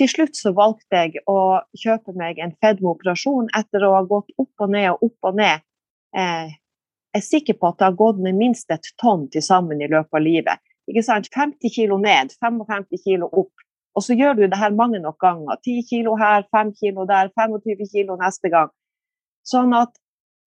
[0.00, 4.64] til slutt så valgte jeg å kjøpe meg en fedmeoperasjon etter å ha gått opp
[4.64, 5.64] og ned og opp og ned.
[6.16, 6.52] Eh,
[7.10, 9.88] jeg er sikker på at det har gått ned minst et tonn til sammen i
[9.90, 10.62] løpet av livet.
[10.88, 11.28] Ikke sant?
[11.34, 13.66] 50 kilo ned, 55 kilo opp.
[13.98, 15.58] Og så gjør du det her mange nok ganger.
[15.66, 18.70] 10 kilo her, 5 kilo der, 25 kilo neste gang.
[19.46, 19.92] Sånn at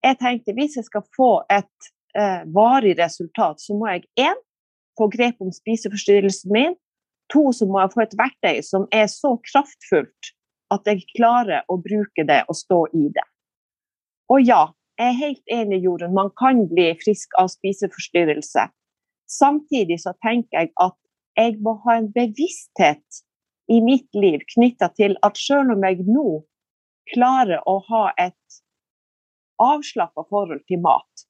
[0.03, 4.39] jeg tenkte hvis jeg skal få et eh, varig resultat, så må jeg én
[4.99, 6.75] få grep om spiseforstyrrelsen min,
[7.31, 10.33] To, så må jeg få et verktøy som er så kraftfullt
[10.73, 13.25] at jeg klarer å bruke det og stå i det.
[14.31, 14.67] Og ja,
[14.99, 18.67] jeg er helt enig, Jorunn, man kan bli frisk av spiseforstyrrelse.
[19.29, 20.97] Samtidig så tenker jeg at
[21.39, 23.23] jeg må ha en bevissthet
[23.71, 26.43] i mitt liv knytta til at selv om jeg nå
[27.13, 28.59] klarer å ha et
[29.61, 31.25] avslappa forhold til mat,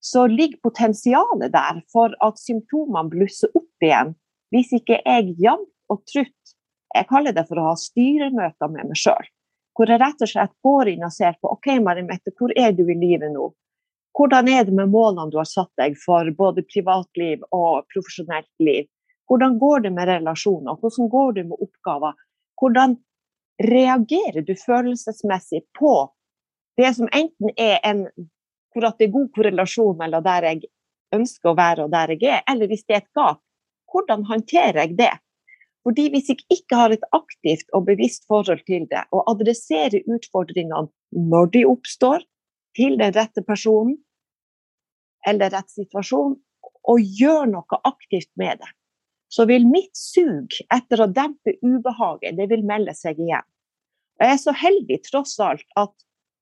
[0.00, 4.14] så ligger potensialet der for at symptomene blusser opp igjen
[4.54, 6.54] hvis ikke jeg jevnt og trutt
[6.96, 9.26] Jeg kaller det for å ha styremøter med meg sjøl.
[9.76, 12.72] Hvor jeg rett og slett går inn og ser på OK, Mari Mette, hvor er
[12.72, 13.50] du i livet nå?
[14.16, 18.88] Hvordan er det med målene du har satt deg for både privatliv og profesjonelt liv?
[19.28, 20.80] Hvordan går det med relasjoner?
[20.80, 22.16] Hvordan går det med oppgaver?
[22.56, 22.96] Hvordan
[23.68, 25.92] reagerer du følelsesmessig på
[26.80, 28.06] det som enten er en
[28.72, 30.68] hvor at det er god korrelasjon mellom der jeg
[31.14, 33.40] ønsker å være og der jeg er, eller hvis det er et gap,
[33.88, 35.14] hvordan håndterer jeg det?
[35.86, 40.90] Fordi Hvis jeg ikke har et aktivt og bevisst forhold til det, og adresserer utfordringene
[41.30, 42.26] når de oppstår,
[42.76, 43.96] til den rette personen
[45.26, 46.36] eller rett situasjon,
[46.88, 48.68] og gjør noe aktivt med det,
[49.32, 53.44] så vil mitt sug etter å dempe ubehaget det vil melde seg igjen.
[54.20, 55.92] Jeg er så heldig tross alt at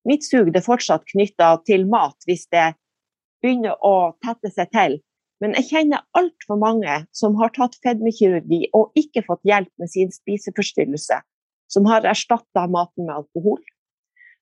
[0.07, 2.73] mitt sug er fortsatt knytta til mat hvis det
[3.43, 4.99] begynner å tette seg til.
[5.43, 10.13] Men jeg kjenner altfor mange som har tatt fedmekirurgi og ikke fått hjelp med sin
[10.15, 11.19] spiseforstyrrelse,
[11.69, 13.61] som har erstatta maten med alkohol.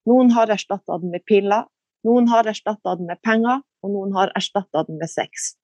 [0.07, 1.67] Noen har erstatta den med piller,
[2.07, 5.55] noen har erstatta den med penger, og noen har erstatta den med sex.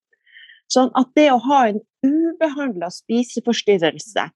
[0.70, 4.26] Sånn at det å ha en ubehandla spiseforstyrrelse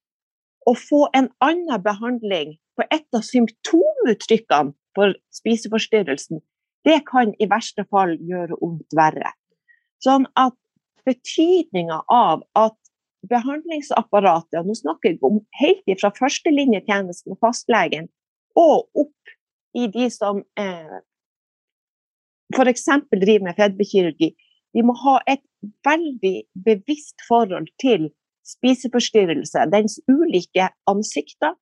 [0.69, 6.43] og få en annen behandling på et av symptomuttrykkene for spiseforstyrrelsen,
[6.85, 9.33] det kan i verste fall gjøre vondt verre.
[10.05, 10.57] Sånn at
[11.09, 12.77] betydninga av at
[13.29, 18.11] behandlingsapparatet, og nå snakker jeg om helt fra førstelinjetjenesten og fastlegen,
[18.59, 19.35] og opp
[19.75, 20.99] i de som eh,
[22.55, 22.85] f.eks.
[23.11, 24.35] driver med fedmekirurgi,
[24.75, 25.43] de må ha et
[25.87, 28.11] veldig bevisst forhold til
[28.45, 31.55] spiseforstyrrelse, dens ulike ansikter,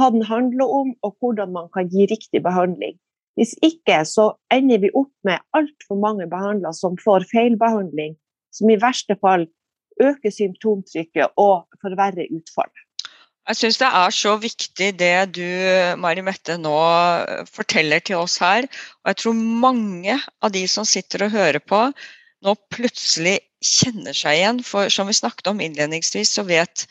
[0.00, 2.96] hva den handler om, og hvordan man kan gi riktig behandling.
[3.38, 8.16] Hvis ikke så ender vi opp med altfor mange behandlere som får feilbehandling
[8.52, 9.46] som i verste fall
[10.00, 12.86] øker symptomtrykket og forverrer utfallet.
[13.48, 15.46] Jeg syns det er så viktig det du
[15.98, 16.74] Mari Mette, nå
[17.50, 18.68] forteller til oss her.
[19.02, 21.80] Og jeg tror mange av de som sitter og hører på,
[22.46, 24.60] nå plutselig kjenner seg igjen.
[24.66, 26.86] For som vi snakket om innledningsvis, så vet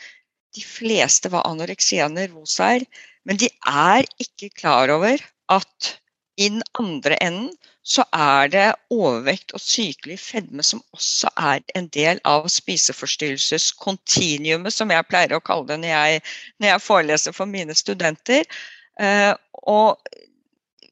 [0.56, 2.30] de fleste hva anoreksianer
[2.66, 2.86] er.
[3.28, 5.18] Men de er ikke klar over
[5.50, 6.00] at
[6.40, 11.88] i den andre enden så er det overvekt og sykelig fedme som også er en
[11.96, 16.22] del av spiseforstyrrelseskontinuumet, som jeg pleier å kalle det når jeg,
[16.60, 18.44] når jeg foreleser for mine studenter.
[19.00, 19.34] Uh,
[19.68, 19.98] og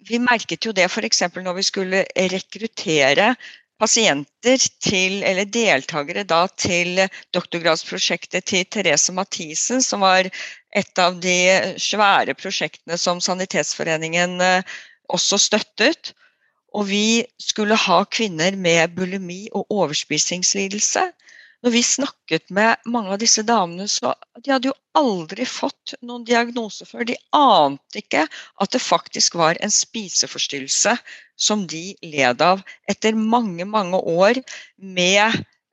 [0.08, 1.22] vi merket jo det f.eks.
[1.36, 3.36] når vi skulle rekruttere
[3.82, 7.04] pasienter til, eller deltakere da, til
[7.36, 10.30] doktorgradsprosjektet til Therese Mathisen, som var
[10.76, 11.38] et av de
[11.82, 14.78] svære prosjektene som Sanitetsforeningen uh,
[15.14, 16.14] også støttet.
[16.76, 21.08] Og vi skulle ha kvinner med bulimi og overspisingslidelse.
[21.66, 26.26] Når vi snakket med mange av disse damene, så de hadde jo aldri fått noen
[26.28, 27.08] diagnose før.
[27.10, 30.94] De ante ikke at det faktisk var en spiseforstyrrelse
[31.38, 34.42] som de led av etter mange, mange år
[34.78, 35.26] med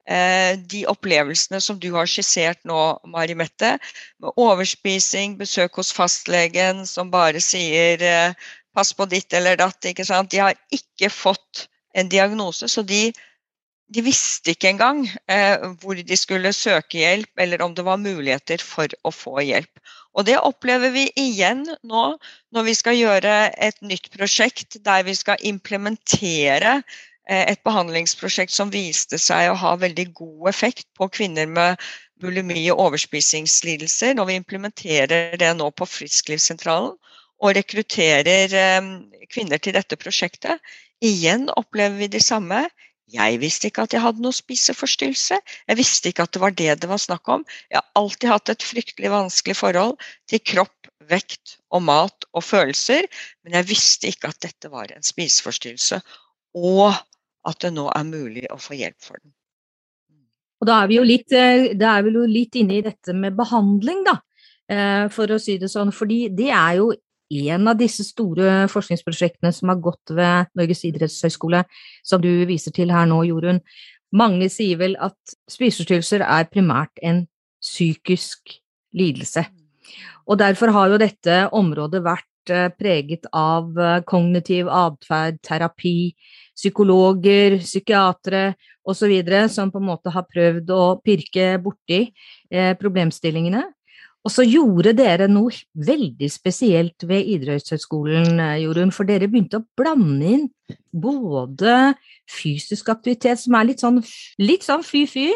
[0.09, 2.81] eh, de opplevelsene som du har skissert nå,
[3.13, 3.77] Mari Mette.
[4.25, 9.85] Med overspising, besøk hos fastlegen som bare sier eh, pass på ditt eller datt.
[9.85, 10.33] ikke sant?
[10.33, 13.13] De har ikke fått en diagnose, så de,
[13.93, 18.63] de visste ikke engang eh, hvor de skulle søke hjelp, eller om det var muligheter
[18.65, 19.83] for å få hjelp.
[20.15, 22.05] Og det opplever vi igjen nå
[22.55, 26.79] når vi skal gjøre et nytt prosjekt der vi skal implementere
[27.29, 31.83] eh, et behandlingsprosjekt som viste seg å ha veldig god effekt på kvinner med
[32.23, 34.15] bulimi og overspisingslidelser.
[34.17, 36.95] Når vi implementerer det nå på Frisklivssentralen,
[37.43, 38.91] og rekrutterer eh,
[39.29, 40.63] kvinner til dette prosjektet.
[41.05, 42.65] Igjen opplever vi det samme.
[43.13, 45.37] Jeg visste ikke at jeg hadde noe spiseforstyrrelse.
[45.69, 47.45] Jeg visste ikke at det var det det var snakk om.
[47.69, 49.99] Jeg har alltid hatt et fryktelig vanskelig forhold
[50.31, 53.05] til kropp, vekt og mat og følelser,
[53.45, 56.01] men jeg visste ikke at dette var en spiseforstyrrelse,
[56.57, 56.95] og
[57.45, 59.35] at det nå er mulig å få hjelp for den.
[60.63, 63.37] Og da er vi jo litt, eh, er vi jo litt inne i dette med
[63.37, 64.15] behandling, da,
[64.69, 65.93] eh, for å si det sånn.
[65.93, 66.95] Fordi det er jo
[67.31, 71.65] en av disse store forskningsprosjektene som har gått ved Norges idrettshøgskole,
[72.05, 73.63] som du viser til her nå, Jorunn.
[74.15, 75.17] Mange sier vel at
[75.51, 77.25] spiseforstyrrelser er primært en
[77.65, 78.59] psykisk
[78.95, 79.45] lidelse.
[80.29, 86.15] Og derfor har jo dette området vært eh, preget av eh, kognitiv atferd, terapi,
[86.55, 88.55] psykologer, psykiatere
[88.87, 89.13] osv.
[89.51, 92.07] som på en måte har prøvd å pirke borti
[92.51, 93.65] eh, problemstillingene.
[94.25, 98.89] Og så gjorde dere noe veldig spesielt ved idrettshøyskolen, eh, Jorunn.
[98.95, 100.49] For dere begynte å blande inn
[100.95, 101.95] både
[102.31, 104.01] fysisk aktivitet, som er litt sånn,
[104.41, 105.29] litt sånn fy-fy,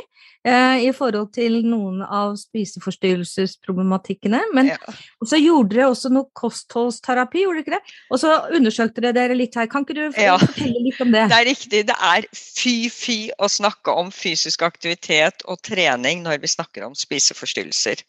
[0.49, 4.41] eh, i forhold til noen av spiseforstyrrelsesproblematikkene.
[4.57, 4.79] Men ja.
[5.21, 7.85] så gjorde dere også noe kostholdsterapi, gjorde dere ikke det?
[8.09, 9.69] Og så undersøkte dere dere litt her.
[9.69, 10.39] Kan ikke du ja.
[10.41, 11.29] fortelle litt om det?
[11.29, 11.85] Det er riktig.
[11.93, 18.01] Det er fy-fy å snakke om fysisk aktivitet og trening når vi snakker om spiseforstyrrelser.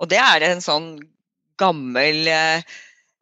[0.00, 0.94] Og det er en sånn
[1.60, 2.64] gammel eh,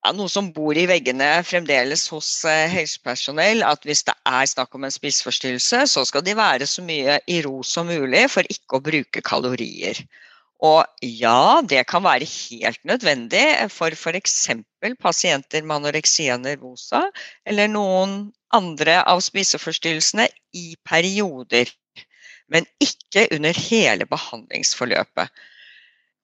[0.04, 4.76] ja, noe som bor i veggene fremdeles hos eh, helsepersonell, at hvis det er snakk
[4.78, 8.78] om en spiseforstyrrelse, så skal de være så mye i ro som mulig for ikke
[8.78, 9.98] å bruke kalorier.
[10.64, 14.48] Og ja, det kan være helt nødvendig for f.eks.
[15.02, 17.04] pasienter med anoreksia nervosa
[17.46, 20.26] eller noen andre av spiseforstyrrelsene
[20.58, 21.70] i perioder,
[22.50, 25.30] men ikke under hele behandlingsforløpet.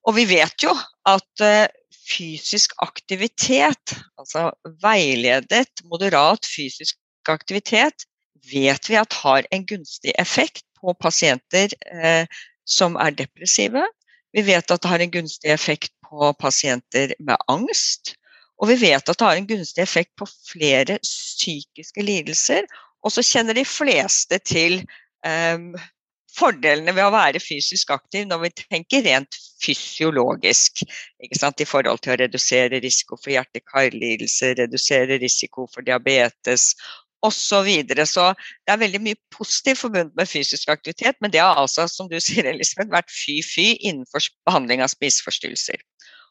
[0.05, 0.73] Og vi vet jo
[1.09, 1.67] at eh,
[2.05, 4.51] fysisk aktivitet, altså
[4.83, 6.97] veiledet, moderat fysisk
[7.29, 8.05] aktivitet,
[8.51, 12.29] vet vi at har en gunstig effekt på pasienter eh,
[12.65, 13.81] som er depressive.
[14.35, 18.13] Vi vet at det har en gunstig effekt på pasienter med angst.
[18.61, 22.67] Og vi vet at det har en gunstig effekt på flere psykiske lidelser.
[23.03, 24.81] Og så kjenner de fleste til
[25.25, 25.57] eh,
[26.35, 30.83] fordelene ved å være fysisk aktiv når vi tenker rent fysiologisk.
[31.23, 36.73] I forhold til å redusere risiko for hjerte-karlidelser, redusere risiko for diabetes
[37.25, 37.41] osv.
[37.41, 38.05] Så, videre.
[38.05, 38.33] så
[38.67, 42.19] det er veldig mye positivt forbundet med fysisk aktivitet, men det har altså, som du
[42.21, 45.81] sier, Elisabeth, vært fy-fy innenfor behandling av spiseforstyrrelser.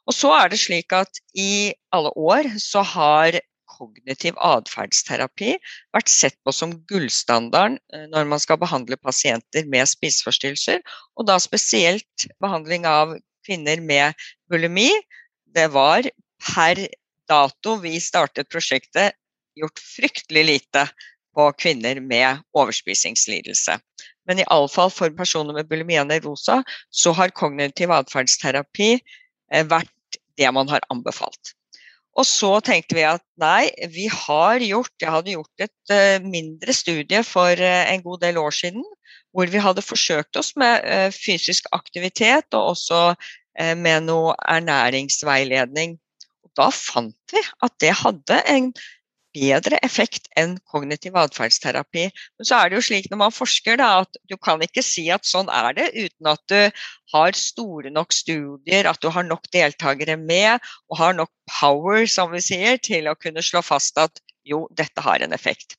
[0.07, 3.41] Og så er det slik at i alle år så har
[3.75, 5.55] kognitiv atferdsterapi
[5.95, 10.83] vært sett på som gullstandarden eh, når man skal behandle pasienter med spiseforstyrrelser,
[11.19, 13.17] og da spesielt behandling av
[13.47, 14.91] kvinner med bulimi.
[15.55, 16.07] Det var
[16.45, 16.87] per
[17.31, 19.17] dato vi startet prosjektet
[19.59, 20.89] gjort fryktelig lite
[21.35, 23.81] på kvinner med overspisingslidelse.
[24.25, 28.95] men iallfall for personer med bulimia nervosa så har kognitiv atferdsterapi
[29.53, 31.53] eh, vært det man har anbefalt.
[32.15, 36.75] Og så tenkte vi at nei, vi har gjort Jeg hadde gjort et uh, mindre
[36.77, 38.85] studie for uh, en god del år siden,
[39.35, 43.07] hvor vi hadde forsøkt oss med uh, fysisk aktivitet og også
[43.55, 45.93] med noe ernæringsveiledning.
[46.59, 48.73] Da fant vi at det hadde en
[49.35, 52.07] bedre effekt enn kognitiv atferdsterapi.
[52.39, 55.09] Men så er det jo slik når man forsker da, at du kan ikke si
[55.15, 59.49] at sånn er det, uten at du har store nok studier, at du har nok
[59.55, 64.23] deltakere med og har nok power, som vi sier, til å kunne slå fast at
[64.45, 65.79] jo, dette har en effekt.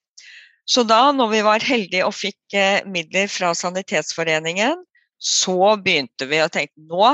[0.66, 4.82] Så da, når vi var heldige og fikk eh, midler fra Sanitetsforeningen,
[5.22, 7.12] så begynte vi å tenke nå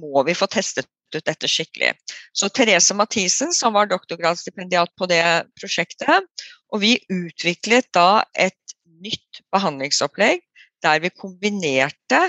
[0.00, 0.88] må vi få testet
[1.18, 1.94] ut dette skikkelig.
[2.36, 5.22] Så Therese Mathisen, som var doktorgradsstipendiat på det
[5.58, 6.28] prosjektet,
[6.70, 10.44] og vi utviklet da et nytt behandlingsopplegg
[10.84, 12.20] der vi kombinerte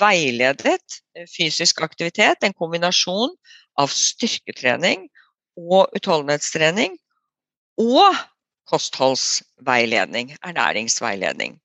[0.00, 3.34] veiledet fysisk aktivitet, en kombinasjon
[3.80, 5.08] av styrketrening
[5.60, 6.96] og utholdenhetstrening,
[7.80, 8.16] og
[8.70, 11.58] kostholdsveiledning, ernæringsveiledning.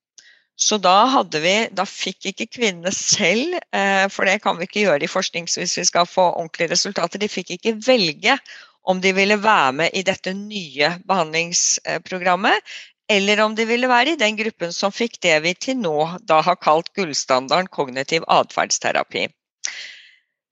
[0.56, 5.04] Så da, vi, da fikk ikke kvinnene selv, eh, for det kan vi ikke gjøre
[5.04, 8.38] i forskning hvis vi skal få ordentlige resultater, de fikk ikke velge
[8.86, 12.76] om de ville være med i dette nye behandlingsprogrammet,
[13.12, 15.96] eller om de ville være i den gruppen som fikk det vi til nå
[16.26, 19.26] da har kalt gullstandarden kognitiv atferdsterapi.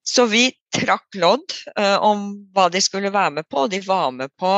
[0.05, 4.13] Så vi trakk lodd uh, om hva de skulle være med på, og de var
[4.13, 4.53] med på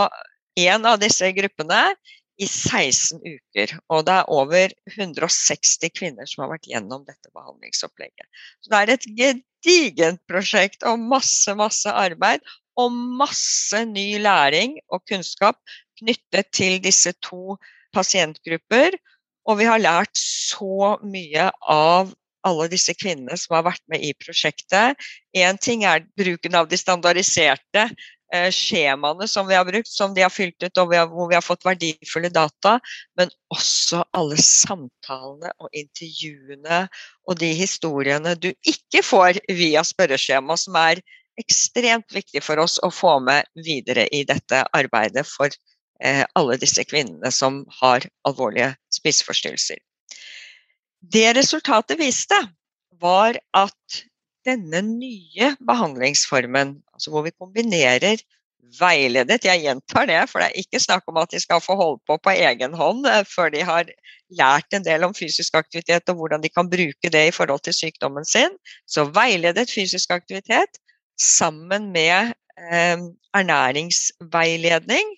[0.67, 1.85] en av disse gruppene
[2.37, 3.73] i 16 uker.
[3.93, 8.29] Og det er over 160 kvinner som har vært gjennom dette behandlingsopplegget.
[8.61, 12.45] Så det er et gedigent prosjekt og masse, masse arbeid.
[12.77, 15.57] Og masse ny læring og kunnskap
[16.01, 17.57] knyttet til disse to
[17.97, 18.99] pasientgrupper.
[19.49, 22.13] Og vi har lært så mye av
[22.47, 25.01] alle disse kvinnene som har vært med i prosjektet.
[25.37, 27.89] Én ting er bruken av de standardiserte
[28.51, 31.67] skjemaene som vi har brukt, som de har fylt ut, og hvor vi har fått
[31.67, 32.77] verdifulle data,
[33.19, 36.81] men også alle samtalene og intervjuene
[37.27, 41.03] og de historiene du ikke får via spørreskjema, som er
[41.41, 45.51] ekstremt viktig for oss å få med videre i dette arbeidet for
[46.01, 49.79] eh, alle disse kvinnene som har alvorlige spiseforstyrrelser.
[51.01, 52.39] Det resultatet viste,
[52.97, 54.03] var at
[54.47, 58.19] denne nye behandlingsformen, altså hvor vi kombinerer
[58.81, 62.01] veiledet Jeg gjentar det, for det er ikke snakk om at de skal få holde
[62.09, 63.91] på på egen hånd eh, før de har
[64.35, 67.77] lært en del om fysisk aktivitet og hvordan de kan bruke det i forhold til
[67.77, 68.57] sykdommen sin.
[68.87, 70.81] Så veiledet fysisk aktivitet
[71.21, 72.99] sammen med eh,
[73.35, 75.15] ernæringsveiledning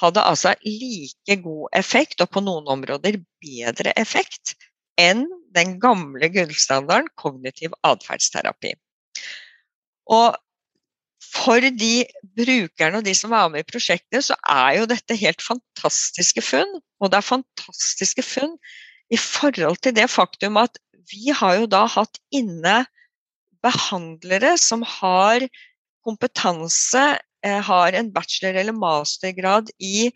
[0.00, 4.54] hadde altså like god effekt, og på noen områder bedre effekt,
[5.00, 8.72] enn den gamle gullstandarden kognitiv atferdsterapi.
[10.08, 10.32] Og
[11.32, 12.04] for de
[12.36, 16.80] brukerne og de som var med i prosjektet, så er jo dette helt fantastiske funn.
[17.00, 18.56] Og det er fantastiske funn
[19.12, 20.76] i forhold til det faktum at
[21.12, 22.82] vi har jo da hatt inne
[23.62, 25.44] behandlere som har
[26.06, 30.10] kompetanse, eh, har en bachelor- eller mastergrad i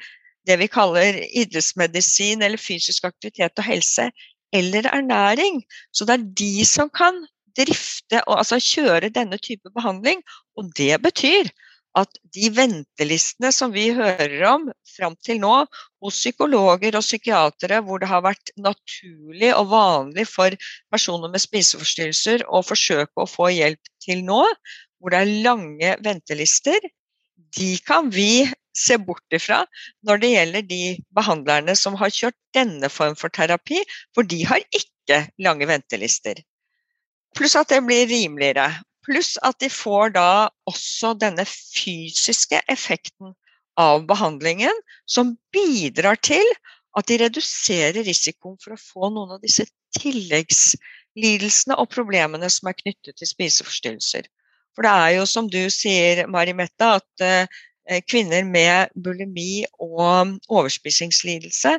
[0.47, 4.11] det vi kaller idrettsmedisin eller fysisk aktivitet og helse
[4.55, 5.63] eller ernæring.
[5.93, 7.27] Så det er de som kan
[7.57, 10.23] drifte og altså kjøre denne type behandling.
[10.57, 11.51] Og det betyr
[11.97, 15.53] at de ventelistene som vi hører om fram til nå
[16.05, 20.53] hos psykologer og psykiatere, hvor det har vært naturlig og vanlig for
[20.93, 24.43] personer med spiseforstyrrelser å forsøke å få hjelp til nå,
[25.01, 26.85] hvor det er lange ventelister,
[27.57, 28.45] de kan vi
[28.77, 29.63] se bort ifra
[30.05, 30.83] når det gjelder de
[31.17, 33.81] behandlerne som har kjørt denne form for terapi,
[34.13, 36.43] for de har ikke lange ventelister.
[37.37, 38.71] Pluss at det blir rimeligere.
[39.07, 43.35] Pluss at de får da også denne fysiske effekten
[43.79, 44.73] av behandlingen,
[45.07, 46.45] som bidrar til
[46.97, 49.67] at de reduserer risikoen for å få noen av disse
[49.99, 54.27] tilleggslidelsene og problemene som er knyttet til spiseforstyrrelser.
[54.77, 60.37] For det er jo som du sier, Mari Mette, at eh, kvinner med bulimi og
[60.49, 61.77] overspisingslidelse,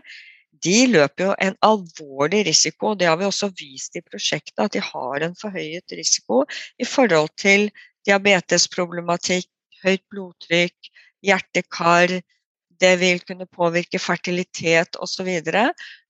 [0.64, 2.94] de løper jo en alvorlig risiko.
[2.98, 6.44] Det har vi også vist i prosjektet, at de har en forhøyet risiko
[6.80, 7.70] i forhold til
[8.08, 9.50] diabetesproblematikk,
[9.84, 10.92] høyt blodtrykk,
[11.26, 12.18] hjertekar,
[12.82, 15.30] det vil kunne påvirke fertilitet osv.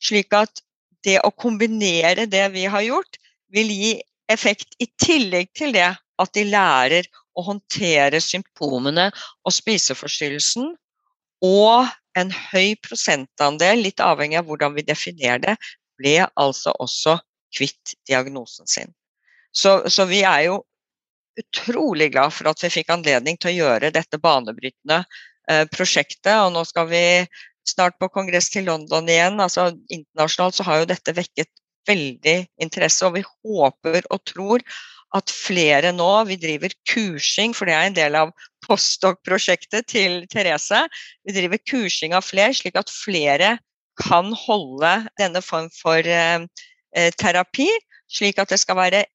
[0.04, 0.64] Slik at
[1.06, 3.20] det å kombinere det vi har gjort,
[3.54, 3.94] vil gi
[4.32, 7.08] effekt i tillegg til det at de lærer
[7.38, 9.08] å håndtere symptomene
[9.46, 10.74] og spiseforstyrrelsen.
[11.46, 15.56] Og en høy prosentandel, litt avhengig av hvordan vi definerer det,
[15.98, 17.18] ble altså også
[17.56, 18.94] kvitt diagnosen sin.
[19.52, 20.62] Så, så, vi er jo
[21.38, 25.04] utrolig glad for at vi fikk anledning til å gjøre dette banebrytende
[25.50, 26.34] eh, prosjektet.
[26.44, 27.04] Og nå skal vi
[27.68, 29.40] snart på kongress til London igjen.
[29.42, 31.50] altså Internasjonalt så har jo dette vekket
[31.88, 34.64] veldig interesse, og vi håper og tror
[35.16, 38.34] at flere nå Vi driver kursing, for det er en del av
[38.68, 40.88] postdoc-prosjektet til Therese.
[41.24, 43.58] Vi driver kursing av flere, slik at flere
[43.98, 46.44] kan holde denne form for eh,
[46.96, 47.70] eh, terapi.
[48.12, 49.06] Slik at det skal være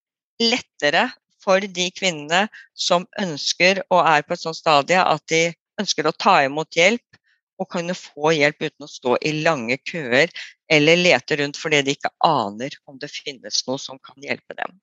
[0.43, 1.11] lettere
[1.43, 6.15] for de kvinnene som ønsker og er på et sånt stadie at de ønsker å
[6.15, 7.05] ta imot hjelp
[7.61, 10.33] og kunne få hjelp uten å stå i lange køer
[10.73, 14.79] eller lete rundt fordi de ikke aner om det finnes noe som kan hjelpe dem.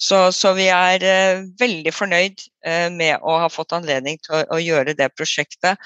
[0.00, 4.44] Så, så vi er eh, veldig fornøyd eh, med å ha fått anledning til å,
[4.56, 5.76] å, gjøre det prosjektet.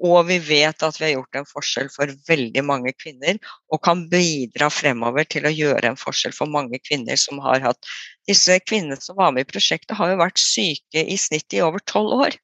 [0.00, 3.36] Og vi vet at vi har gjort en forskjell for veldig mange kvinner,
[3.70, 7.90] og kan bidra fremover til å gjøre en forskjell for mange kvinner som har hatt
[8.30, 11.82] Disse kvinnene som var med i prosjektet, har jo vært syke i snitt i over
[11.90, 12.36] tolv år.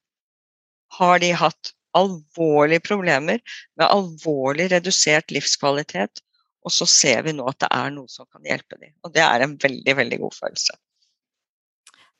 [0.99, 3.39] Har de hatt alvorlige problemer
[3.79, 6.21] med alvorlig redusert livskvalitet,
[6.67, 8.93] og så ser vi nå at det er noe som kan hjelpe dem.
[9.07, 10.75] Og det er en veldig, veldig god følelse.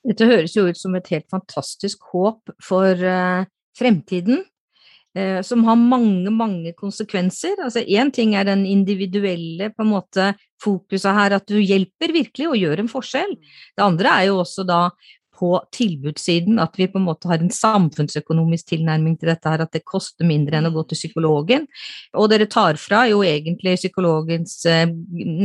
[0.05, 4.43] Dette høres jo ut som et helt fantastisk håp for uh, fremtiden,
[5.17, 7.57] uh, som har mange, mange konsekvenser.
[7.63, 10.31] Altså Én ting er den individuelle på en måte
[10.63, 13.35] fokuset her, at du hjelper virkelig og gjør en forskjell.
[13.77, 14.87] Det andre er jo også da
[15.37, 19.73] på tilbudssiden, at vi på en måte har en samfunnsøkonomisk tilnærming til dette her, at
[19.75, 21.67] det koster mindre enn å gå til psykologen.
[22.17, 24.87] Og dere tar fra jo egentlig psykologens eh,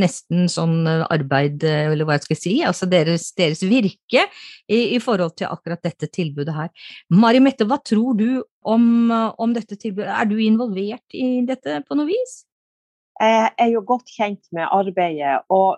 [0.03, 4.25] nesten sånn eh, arbeid, eh, eller hva jeg skal si, altså deres, deres virke
[4.67, 6.73] i, i, forhold til akkurat dette tilbudet her.
[7.13, 8.27] Mari Mette, hva tror du
[8.63, 10.09] om, om dette tilbudet?
[10.09, 12.43] Er du involvert i dette på noe vis?
[13.21, 15.77] Jeg er jo godt kjent med arbeidet, og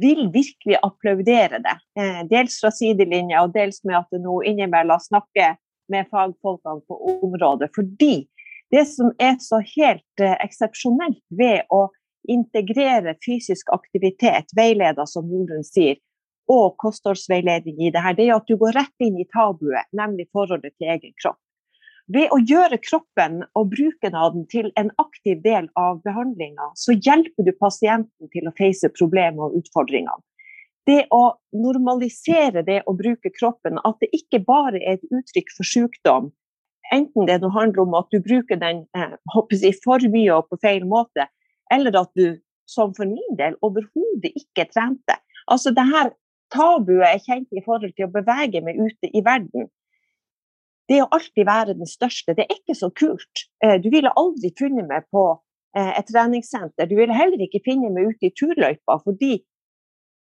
[0.00, 1.76] vil virkelig applaudere det.
[2.00, 5.56] Eh, dels fra sidelinja og dels med at det nå innimellom snakker
[5.92, 7.70] med fagfolkene på området.
[7.74, 8.26] Fordi
[8.70, 11.88] det som er så helt eh, eksepsjonelt ved å
[12.28, 15.96] integrere fysisk aktivitet, veileder som Jorunn sier,
[16.48, 20.28] og kostholdsveiledning i det her, det er at du går rett inn i tabuet, nemlig
[20.32, 21.40] forholdet til egen kropp.
[22.08, 26.96] Ved å gjøre kroppen og bruken av den til en aktiv del av behandlinga, så
[26.96, 30.24] hjelper du pasienten til å face problemer og utfordringene.
[30.88, 35.68] Det å normalisere det å bruke kroppen, at det ikke bare er et uttrykk for
[35.68, 36.30] sykdom,
[36.96, 39.16] enten det handler om at du bruker den eh,
[39.60, 41.28] jeg, for mye og på feil måte,
[41.68, 45.18] eller at du, som for min del, overhodet ikke trente.
[45.52, 46.14] Altså det her
[46.56, 49.68] tabuet jeg kjente i forhold til å bevege meg ute i verden,
[50.88, 53.44] det å alltid være den største, det er ikke så kult.
[53.64, 55.24] Eh, du ville aldri funnet meg på
[55.76, 56.88] eh, et treningssenter.
[56.88, 59.38] Du ville heller ikke finne meg ute i turløypa, fordi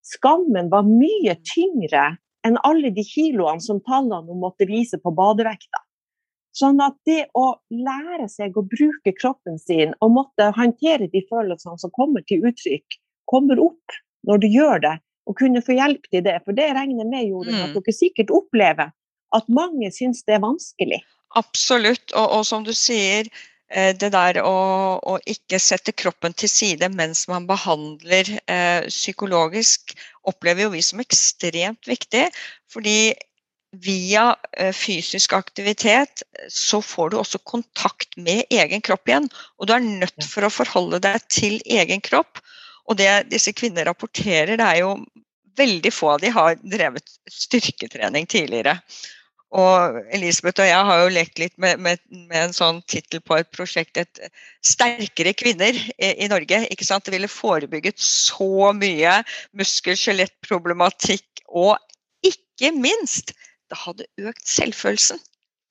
[0.08, 2.16] skammen var mye tyngre
[2.48, 5.84] enn alle de kiloene som tallene måtte vise på badevekta.
[6.58, 11.78] Sånn at det å lære seg å bruke kroppen sin og måtte håndtere de følelsene
[11.78, 12.98] som kommer til uttrykk,
[13.30, 14.96] kommer opp når du gjør det,
[15.28, 16.40] og kunne få hjelp til det.
[16.46, 17.78] For det regner med, Jorunn, at mm.
[17.78, 18.94] dere sikkert opplever
[19.38, 21.04] at mange syns det er vanskelig.
[21.38, 23.28] Absolutt, og, og som du sier,
[23.70, 24.58] eh, det der å,
[24.98, 29.96] å, ikke sette kroppen til side mens man behandler eh, psykologisk,
[30.28, 32.28] opplever jo vi som ekstremt viktig.
[32.72, 33.14] Fordi
[33.72, 39.30] via eh, fysisk aktivitet så får du også kontakt med egen kropp igjen.
[39.60, 42.42] Og du er nødt for å forholde deg til egen kropp.
[42.88, 44.96] Og det disse kvinnene rapporterer, det er jo
[45.58, 48.78] veldig få av de har drevet styrketrening tidligere.
[49.56, 53.38] Og Elisabeth og jeg har jo lekt litt med, med, med en sånn tittel på
[53.38, 54.20] et prosjekt et
[54.66, 56.68] 'Sterkere kvinner i, i Norge'.
[56.68, 57.06] ikke sant?
[57.06, 59.24] Det ville forebygget så mye
[59.56, 61.46] muskel-skjelettproblematikk.
[61.48, 61.78] Og
[62.28, 63.32] ikke minst,
[63.72, 65.20] det hadde økt selvfølelsen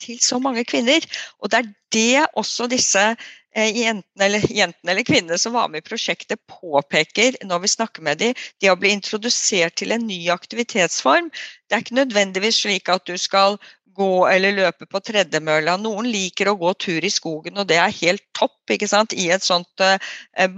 [0.00, 1.04] til så mange kvinner.
[1.40, 3.16] Og det er det også disse
[3.56, 8.20] jentene, eller, jentene eller kvinnene som var med i prosjektet påpeker når vi snakker med
[8.20, 8.34] dem.
[8.60, 11.30] det å bli introdusert til en ny aktivitetsform.
[11.66, 13.58] Det er ikke nødvendigvis slik at du skal
[13.96, 15.78] gå eller løpe på tredemølla.
[15.80, 19.80] Noen liker å gå tur i skogen, og det er helt topp i et sånt
[19.80, 19.96] uh,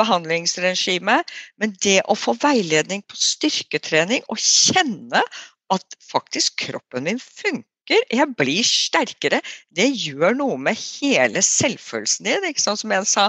[0.01, 1.21] behandlingsregime.
[1.63, 5.23] Men det å få veiledning på styrketrening og kjenne
[5.71, 9.41] at faktisk kroppen min funker jeg blir sterkere.
[9.75, 12.49] Det gjør noe med hele selvfølelsen din.
[12.51, 12.83] Ikke sant?
[12.83, 13.29] Som en sa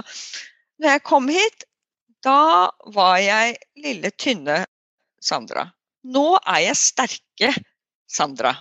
[0.80, 1.66] når jeg kom hit,
[2.24, 4.64] da var jeg lille, tynne
[5.20, 5.68] Sandra.
[6.08, 7.52] Nå er jeg sterke
[8.08, 8.54] Sandra.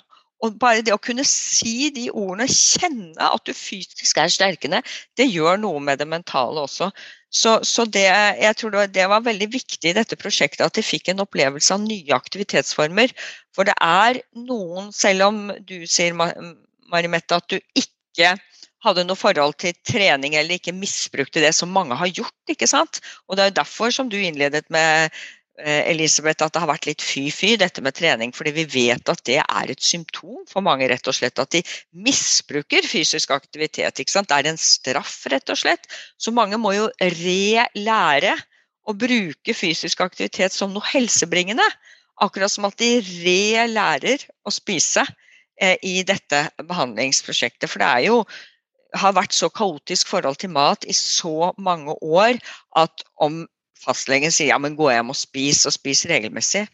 [0.44, 4.80] Og bare det å kunne si de ordene, kjenne at du fysisk er sterkende,
[5.20, 6.92] det gjør noe med det mentale også.
[7.30, 8.08] Så, så det,
[8.42, 11.22] jeg tror det var, det var, veldig viktig i dette prosjektet at de fikk en
[11.22, 13.14] opplevelse av nye aktivitetsformer.
[13.54, 18.34] For det er noen, selv om du sier Marimette, at du ikke
[18.86, 22.36] hadde noe forhold til trening eller ikke misbrukte det som mange har gjort.
[22.50, 23.02] ikke sant?
[23.28, 25.14] Og Det er derfor som du innledet med
[25.60, 28.34] Elisabeth, at det har vært litt fy-fy, dette med trening.
[28.36, 31.40] Fordi vi vet at det er et symptom for mange, rett og slett.
[31.42, 34.00] At de misbruker fysisk aktivitet.
[34.00, 34.30] ikke sant?
[34.32, 35.90] Det er en straff, rett og slett.
[36.18, 38.36] Så mange må jo relære
[38.90, 41.66] å bruke fysisk aktivitet som noe helsebringende.
[42.24, 45.06] Akkurat som at de relærer å spise
[45.62, 47.70] eh, i dette behandlingsprosjektet.
[47.70, 48.24] For det er jo
[48.98, 52.40] har vært så kaotisk forhold til mat i så mange år
[52.80, 53.44] at om
[53.80, 56.66] fastlegen sier ja, men gå hjem og spis, og spis regelmessig,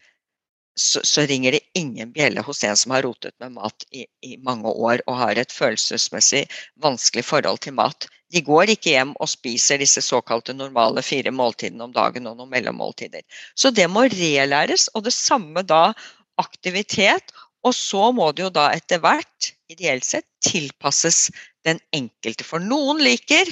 [0.76, 4.36] så, så, ringer det ingen bjelle hos en som har rotet med mat i, i,
[4.44, 6.42] mange år og har et følelsesmessig
[6.84, 8.08] vanskelig forhold til mat.
[8.34, 12.52] De går ikke hjem og spiser disse såkalte normale fire måltidene om dagen og noen
[12.52, 13.24] mellommåltider.
[13.56, 15.94] Så det må relæres, og det samme da
[16.42, 17.32] aktivitet.
[17.64, 21.30] Og så må det jo da etter hvert, ideelt sett, tilpasses
[21.66, 22.44] den enkelte.
[22.46, 23.48] For noen liker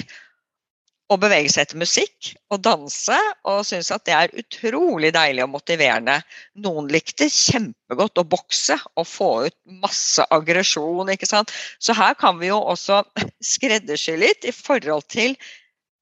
[1.11, 5.51] å bevege seg til musikk og danse, og syns at det er utrolig deilig og
[5.53, 6.15] motiverende.
[6.65, 11.53] Noen likte kjempegodt å bokse og få ut masse aggresjon, ikke sant.
[11.77, 13.03] Så her kan vi jo også
[13.53, 15.37] skreddersy litt i forhold til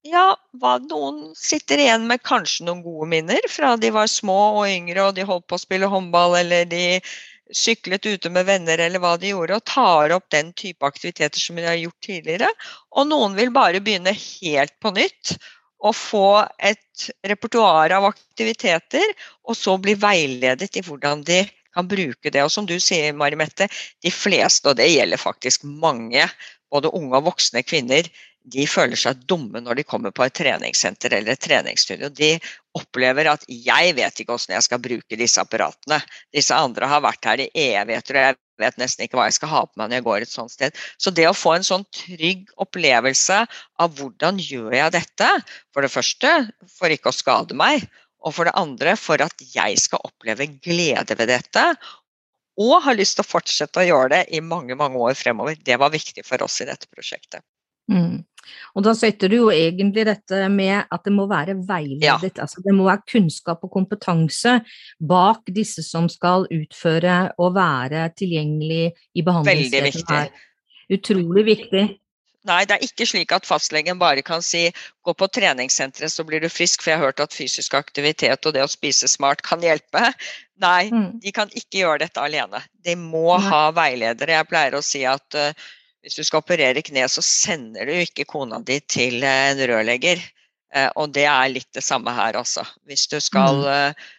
[0.04, 4.66] ja, hva noen sitter igjen med kanskje noen gode minner fra de var små og
[4.68, 6.84] yngre og de holdt på å spille håndball eller de
[7.52, 11.58] syklet ute med venner eller hva de gjorde, og tar opp den type aktiviteter som
[11.60, 12.48] de har gjort tidligere.
[12.96, 15.36] Og noen vil bare begynne helt på nytt
[15.84, 16.28] og få
[16.64, 19.04] et repertoar av aktiviteter,
[19.44, 21.42] og så bli veiledet i hvordan de
[21.74, 22.44] kan bruke det.
[22.44, 23.68] Og som du sier, Mari Mette,
[24.04, 26.24] de fleste, og det gjelder faktisk mange,
[26.72, 28.08] både unge og voksne kvinner,
[28.44, 32.10] de føler seg dumme når de kommer på et treningssenter eller et treningsstudio.
[32.12, 32.34] De
[32.76, 36.02] opplever at 'jeg vet ikke hvordan jeg skal bruke disse apparatene'.
[36.34, 39.48] Disse andre har vært her i evigheter, og jeg vet nesten ikke hva jeg skal
[39.48, 40.76] ha på meg når jeg går et sånt sted.
[40.98, 43.46] Så det å få en sånn trygg opplevelse
[43.80, 45.30] av hvordan gjør jeg dette,
[45.72, 46.34] for det første
[46.68, 47.88] for ikke å skade meg,
[48.24, 51.64] og for det andre for at jeg skal oppleve glede ved dette,
[52.60, 55.80] og har lyst til å fortsette å gjøre det i mange mange år fremover, det
[55.80, 57.42] var viktig for oss i dette prosjektet.
[57.90, 58.22] Mm.
[58.76, 62.04] Og da setter du jo egentlig dette med at det må være veiledet.
[62.04, 62.44] Ja.
[62.44, 64.58] Altså det må være kunnskap og kompetanse
[65.00, 69.84] bak disse som skal utføre og være tilgjengelig i behandlingsstedet.
[69.84, 70.48] Veldig viktig.
[70.94, 71.84] Utrolig viktig.
[72.44, 74.66] Nei, det er ikke slik at fastlegen bare kan si
[75.04, 78.52] gå på treningssenteret så blir du frisk, for jeg har hørt at fysisk aktivitet og
[78.52, 80.10] det å spise smart kan hjelpe.
[80.60, 81.06] Nei, mm.
[81.24, 82.60] de kan ikke gjøre dette alene.
[82.84, 83.48] De må Nei.
[83.48, 84.36] ha veiledere.
[84.36, 85.72] Jeg pleier å si at uh,
[86.04, 90.20] hvis du skal operere kne, så sender du ikke kona di til eh, en rørlegger.
[90.74, 92.66] Eh, og det er litt det samme her, altså.
[92.84, 93.70] Hvis du skal mm.
[93.72, 94.10] Eh,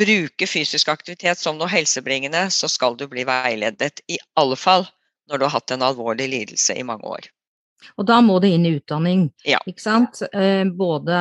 [0.00, 4.04] bruke fysisk aktivitet som noe helsebringende, så skal du bli veiledet.
[4.08, 4.86] I alle fall
[5.30, 7.28] når du har hatt en alvorlig lidelse i mange år.
[7.96, 9.60] Og da må det inn i utdanning, ja.
[9.68, 10.22] ikke sant.
[10.76, 11.16] Både,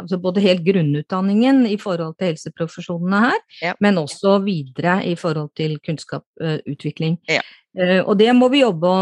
[0.00, 3.74] altså både, helt grunnutdanningen i forhold til helseprofesjonene her, ja.
[3.82, 7.20] men også videre i forhold til kunnskapsutvikling.
[7.30, 7.44] Ja.
[7.78, 8.92] Eh, og det må vi jobbe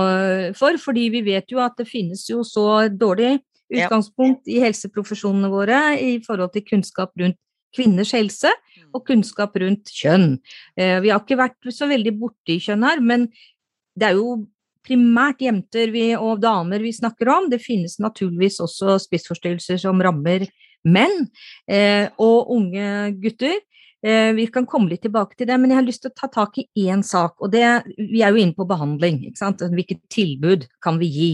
[0.58, 3.38] for, fordi vi vet jo at det finnes jo så dårlig
[3.68, 7.38] utgangspunkt i helseprofesjonene våre i forhold til kunnskap rundt
[7.76, 8.90] kvinners helse mm.
[8.96, 10.38] og kunnskap rundt kjønn.
[10.76, 13.28] Eh, vi har ikke vært så veldig borti kjønn her, men
[13.98, 14.38] det er jo
[14.88, 17.50] primært jenter og damer vi snakker om.
[17.52, 20.46] Det finnes naturligvis også spissforstyrrelser som rammer
[20.88, 21.26] menn
[21.70, 23.58] eh, og unge gutter.
[24.06, 26.30] Eh, vi kan komme litt tilbake til det, men jeg har lyst til å ta
[26.30, 27.36] tak i én sak.
[27.42, 27.66] og det,
[27.98, 29.26] Vi er jo inne på behandling.
[29.26, 29.60] ikke sant?
[29.60, 31.32] Hvilket tilbud kan vi gi?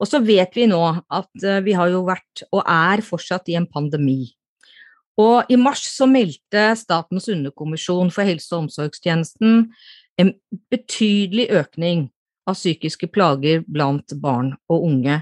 [0.00, 3.54] Og så vet vi nå at eh, vi har jo vært, og er fortsatt, i
[3.58, 4.34] en pandemi.
[5.16, 9.68] Og i mars så meldte Statens underkommisjon for helse- og omsorgstjenesten
[10.18, 10.32] en
[10.70, 12.08] betydelig økning
[12.48, 15.20] av psykiske plager blant barn og unge.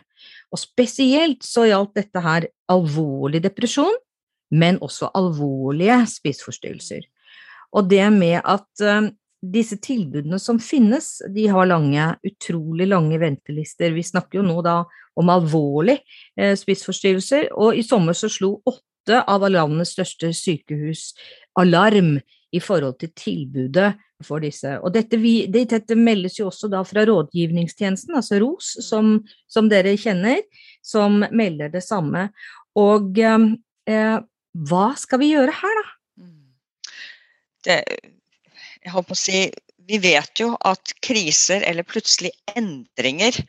[0.52, 3.94] Og spesielt så gjaldt dette her alvorlig depresjon,
[4.52, 7.06] men også alvorlige spiseforstyrrelser.
[7.72, 9.08] Og det med at uh,
[9.42, 13.94] disse tilbudene som finnes, de har lange, utrolig lange ventelister.
[13.96, 14.82] Vi snakker jo nå da
[15.18, 15.98] om alvorlig
[16.40, 21.12] uh, spiseforstyrrelser, og i sommer så slo åtte av landets største sykehus
[21.58, 22.18] alarm
[22.52, 23.92] i forhold til tilbudet
[24.22, 24.76] for disse.
[24.80, 29.16] Og dette, vi, dette meldes jo også da fra rådgivningstjenesten, altså ROS, som,
[29.50, 30.42] som dere kjenner,
[30.84, 32.28] som melder det samme.
[32.78, 34.16] Og eh,
[34.68, 36.22] hva skal vi gjøre her, da?
[36.22, 36.38] Mm.
[37.66, 37.80] Det,
[38.82, 39.42] jeg håper å si
[39.82, 43.40] Vi vet jo at kriser eller plutselig endringer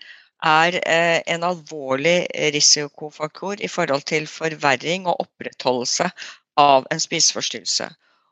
[0.44, 2.26] er eh, en alvorlig
[2.56, 6.10] risikofaktor i forhold til forverring og opprettholdelse
[6.60, 7.88] av en spiseforstyrrelse.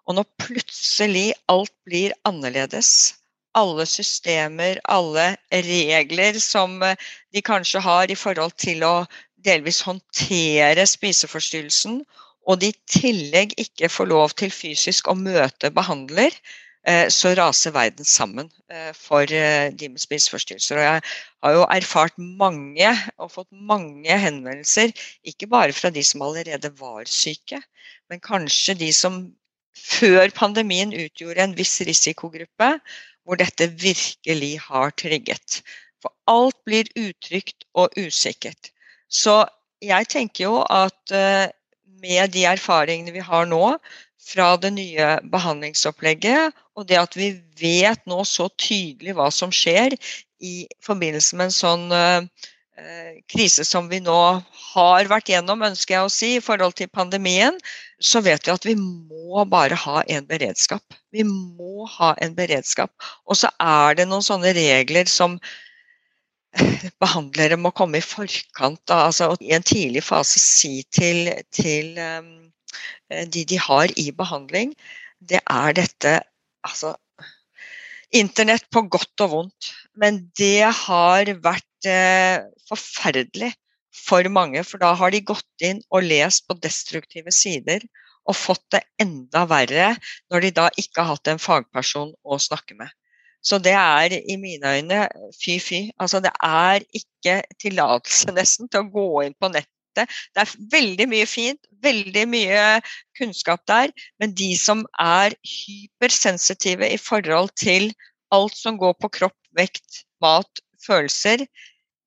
[0.10, 3.14] Og når plutselig alt blir annerledes,
[3.58, 6.96] alle systemer, alle regler som eh,
[7.36, 8.96] de kanskje har i forhold til å
[9.46, 12.02] delvis håndtere spiseforstyrrelsen,
[12.48, 16.34] og de i tillegg ikke får lov til fysisk å møte behandler,
[16.88, 20.80] eh, så raser verden sammen eh, for de med spiseforstyrrelser.
[20.80, 21.04] Og jeg
[21.44, 24.96] har jo erfart mange og fått mange henvendelser,
[25.28, 27.62] ikke bare fra de som allerede var syke,
[28.10, 29.22] men kanskje de som
[29.78, 32.74] før pandemien utgjorde en viss risikogruppe,
[33.24, 35.62] hvor dette virkelig har trigget.
[36.02, 38.72] For alt blir utrygt og usikkert.
[39.08, 39.44] Så
[39.82, 41.52] jeg tenker jo at eh,
[42.02, 43.78] med de erfaringene vi har nå
[44.22, 49.96] fra det nye behandlingsopplegget, og det at vi vet nå så tydelig hva som skjer
[50.42, 52.46] i forbindelse med en sånn uh,
[53.32, 54.18] krise som vi nå
[54.74, 57.58] har vært gjennom, ønsker jeg å si, i forhold til pandemien,
[58.02, 60.84] så vet vi at vi må bare ha en beredskap.
[61.14, 62.94] Vi må ha en beredskap.
[63.28, 65.38] Og så er det noen sånne regler som
[67.04, 69.12] behandlere må komme i forkant av.
[69.12, 72.34] Altså i en tidlig fase si til, til um,
[73.12, 74.74] de de har i behandling,
[75.20, 76.20] det er dette
[76.66, 76.96] altså
[78.12, 79.68] Internett på godt og vondt.
[79.96, 81.71] Men det har vært eh,
[82.70, 83.52] forferdelig
[83.96, 87.84] for mange, for da har de gått inn og lest på destruktive sider
[88.30, 89.92] og fått det enda verre
[90.32, 92.90] når de da ikke har hatt en fagperson å snakke med.
[93.42, 95.90] Så det er i mine øyne fy-fy.
[95.98, 99.72] Altså det er ikke tillatelse nesten til å gå inn på nettet.
[99.92, 102.60] Det er veldig mye fint, veldig mye
[103.18, 103.92] kunnskap der,
[104.24, 107.90] men de som er hypersensitive i forhold til
[108.32, 111.44] alt som går på kropp, vekt, mat, følelser,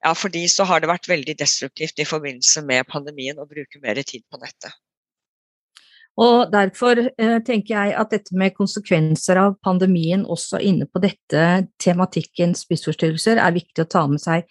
[0.04, 3.80] ja, for de så har det vært veldig destruktivt i forbindelse med pandemien å bruke
[3.82, 4.74] mer tid på nettet.
[6.20, 11.46] Og Derfor eh, tenker jeg at dette med konsekvenser av pandemien også inne på dette
[11.82, 14.46] tematikken spiseforstyrrelser er viktig å ta med seg.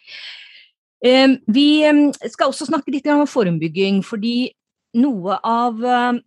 [1.06, 4.52] Eh, vi eh, skal også snakke litt om forebygging, fordi
[5.00, 6.20] noe av eh,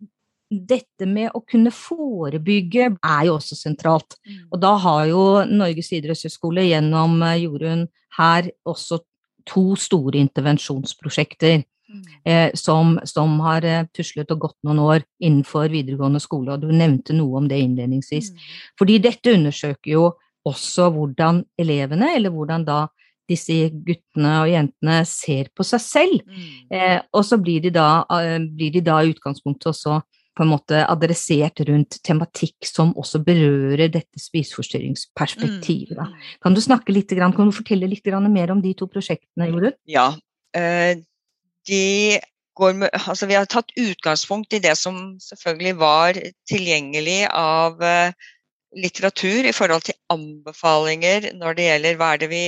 [0.50, 4.16] dette med å kunne forebygge er jo også sentralt.
[4.24, 4.40] Mm.
[4.54, 9.02] Og da har jo Norges idrettshøgskole gjennom eh, Jorunn her også
[9.46, 12.04] to store intervensjonsprosjekter mm.
[12.24, 16.72] eh, som, som, har eh, tuslet og gått noen år innenfor videregående skole, og du
[16.74, 18.32] nevnte noe om det innledningsvis.
[18.32, 18.46] Mm.
[18.80, 20.06] Fordi dette undersøker jo
[20.46, 22.84] også hvordan elevene, eller hvordan da
[23.26, 26.20] disse guttene og jentene ser på seg selv.
[26.26, 26.50] Mm.
[26.70, 30.00] Eh, og så blir de da, eh, blir de da i utgangspunktet også
[30.36, 35.96] på en måte adressert rundt tematikk som også berører dette spiseforstyrringsperspektivet.
[35.96, 36.30] Mm.
[36.44, 39.76] Kan du snakke litt, kan du fortelle litt mer om de to prosjektene, Jorunn?
[39.88, 40.10] Ja.
[41.66, 41.84] De
[42.56, 46.18] går med, altså vi har tatt utgangspunkt i det som selvfølgelig var
[46.48, 48.12] tilgjengelig av eh,
[48.76, 52.42] litteratur i forhold til anbefalinger når det gjelder hva er det, vi,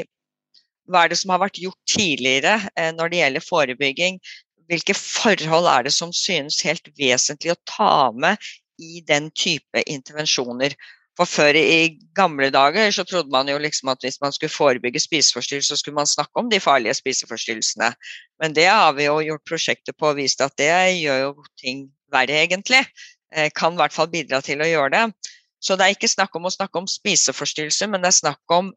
[0.88, 4.20] hva er det som har vært gjort tidligere eh, når det gjelder forebygging
[4.68, 8.36] hvilke forhold er det som synes helt vesentlig å ta med
[8.78, 10.76] i den type intervensjoner?
[11.18, 15.02] For før i gamle dager så trodde man jo liksom at hvis man skulle forebygge
[15.02, 17.90] spiseforstyrrelser, så skulle man snakke om de farlige spiseforstyrrelsene.
[18.38, 21.88] Men det har vi jo gjort prosjekter på og vist at det gjør jo ting
[22.14, 22.84] verre, egentlig.
[23.34, 25.32] Eh, kan i hvert fall bidra til å gjøre det.
[25.58, 28.70] Så det er ikke snakk om å snakke om spiseforstyrrelser, men det er snakk om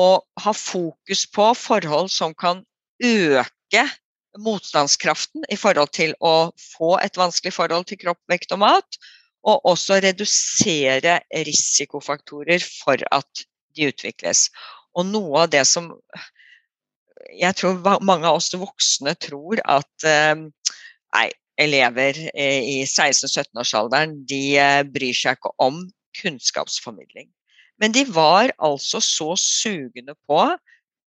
[0.00, 2.64] å ha fokus på forhold som kan
[3.04, 3.84] øke
[4.38, 9.00] motstandskraften i forhold til å få et vanskelig forhold til kropp, vekt og mat,
[9.46, 13.44] og også redusere risikofaktorer for at
[13.76, 14.48] de utvikles.
[14.94, 15.90] Og noe av det som
[17.36, 20.34] jeg tror mange av oss voksne tror at eh,
[21.14, 21.26] nei,
[21.60, 25.82] elever i 16-17-årsalderen de eh, bryr seg ikke om
[26.20, 27.28] kunnskapsformidling.
[27.80, 30.40] Men de var altså så sugende på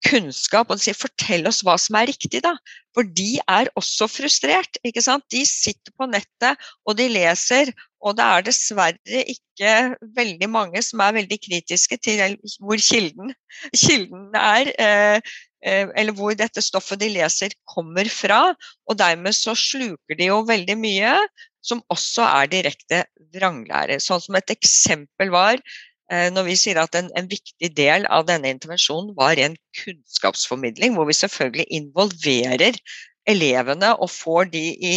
[0.05, 2.55] kunnskap og sier 'fortell oss hva som er riktig', da.
[2.95, 4.77] For de er også frustrert.
[4.83, 5.23] ikke sant?
[5.31, 7.71] De sitter på nettet og de leser,
[8.01, 9.75] og det er dessverre ikke
[10.17, 13.33] veldig mange som er veldig kritiske til hvor kilden,
[13.75, 14.73] kilden er.
[14.79, 15.21] Eh,
[15.63, 18.55] eh, eller hvor dette stoffet de leser kommer fra.
[18.89, 21.15] Og dermed så sluker de jo veldig mye
[21.61, 23.99] som også er direkte vranglære.
[24.01, 25.61] Sånn som et eksempel var
[26.11, 31.07] når vi sier at en, en, viktig del av denne intervensjonen var ren kunnskapsformidling, hvor
[31.07, 32.75] vi selvfølgelig involverer
[33.29, 34.95] elevene og får de i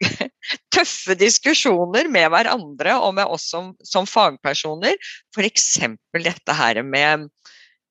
[0.74, 4.96] tøffe diskusjoner med hverandre og med oss som, som fagpersoner.
[5.36, 5.68] F.eks.
[6.16, 7.28] dette her med,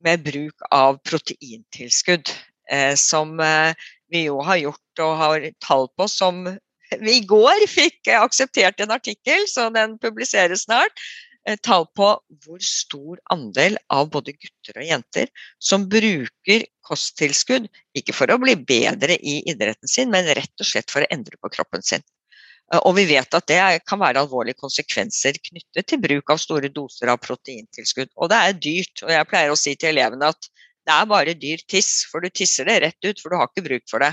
[0.06, 2.34] med, bruk av proteintilskudd.
[2.70, 3.74] eh, som eh,
[4.10, 6.46] vi jo har gjort og har tall på, som
[6.98, 11.04] vi i går fikk akseptert en artikkel, så den publiseres snart.
[11.48, 12.08] Eh, tall på
[12.44, 15.30] hvor stor andel av både gutter og jenter
[15.64, 20.92] som bruker kosttilskudd, ikke for å bli bedre i idretten sin, men rett og slett
[20.92, 22.04] for å endre på kroppen sin.
[22.74, 26.72] Eh, og vi vet at det kan være alvorlige konsekvenser knyttet til bruk av store
[26.76, 28.12] doser av proteintilskudd.
[28.18, 29.06] Og det er dyrt.
[29.08, 30.52] Og jeg pleier å si til elevene at
[30.90, 33.68] det er bare dyr tiss, for du tisser det rett ut, for du har ikke
[33.68, 34.12] bruk for det.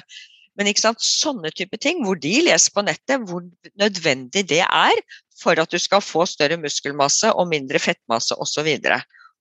[0.57, 3.45] Men ikke sant, sånne type ting, hvor de leser på nettet hvor
[3.77, 5.03] nødvendig det er
[5.37, 8.71] for at du skal få større muskelmasse og mindre fettmasse osv.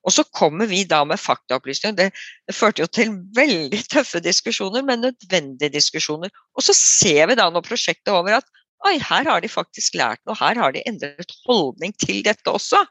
[0.05, 1.95] Og så kommer vi da med faktaopplysninger.
[1.97, 6.33] Det, det, førte jo til veldig tøffe diskusjoner, men nødvendige diskusjoner.
[6.53, 8.51] Og så ser vi da når prosjektet er over at
[8.85, 12.83] oi, her har de faktisk lært noe, her har de endret holdning til dette også.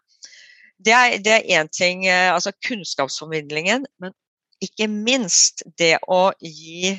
[0.84, 4.16] Det er én ting, eh, altså kunnskapsformidlingen, men
[4.64, 6.96] ikke minst det å gi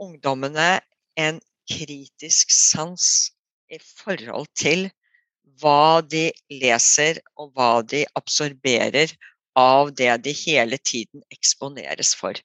[0.00, 0.80] ungdommene
[1.20, 1.40] en
[1.70, 3.04] kritisk sans
[3.70, 4.88] i forhold til
[5.60, 6.30] hva de
[6.62, 9.12] leser og hva de absorberer
[9.58, 12.38] av det de hele tiden eksponeres for.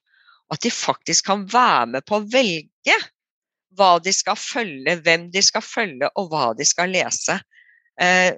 [0.52, 2.98] At de faktisk kan være med på å velge
[3.76, 7.38] hva de skal følge, hvem de skal følge og hva de skal lese.
[8.02, 8.36] Eh,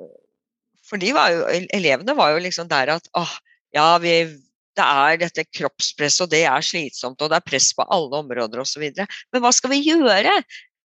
[0.87, 1.43] for var jo,
[1.75, 3.33] elevene var jo liksom der at åh,
[3.75, 4.13] ja, vi,
[4.77, 8.61] det er dette kroppspresset, og det er slitsomt, og det er press på alle områder
[8.63, 8.85] osv.
[8.93, 10.33] Men hva skal vi gjøre?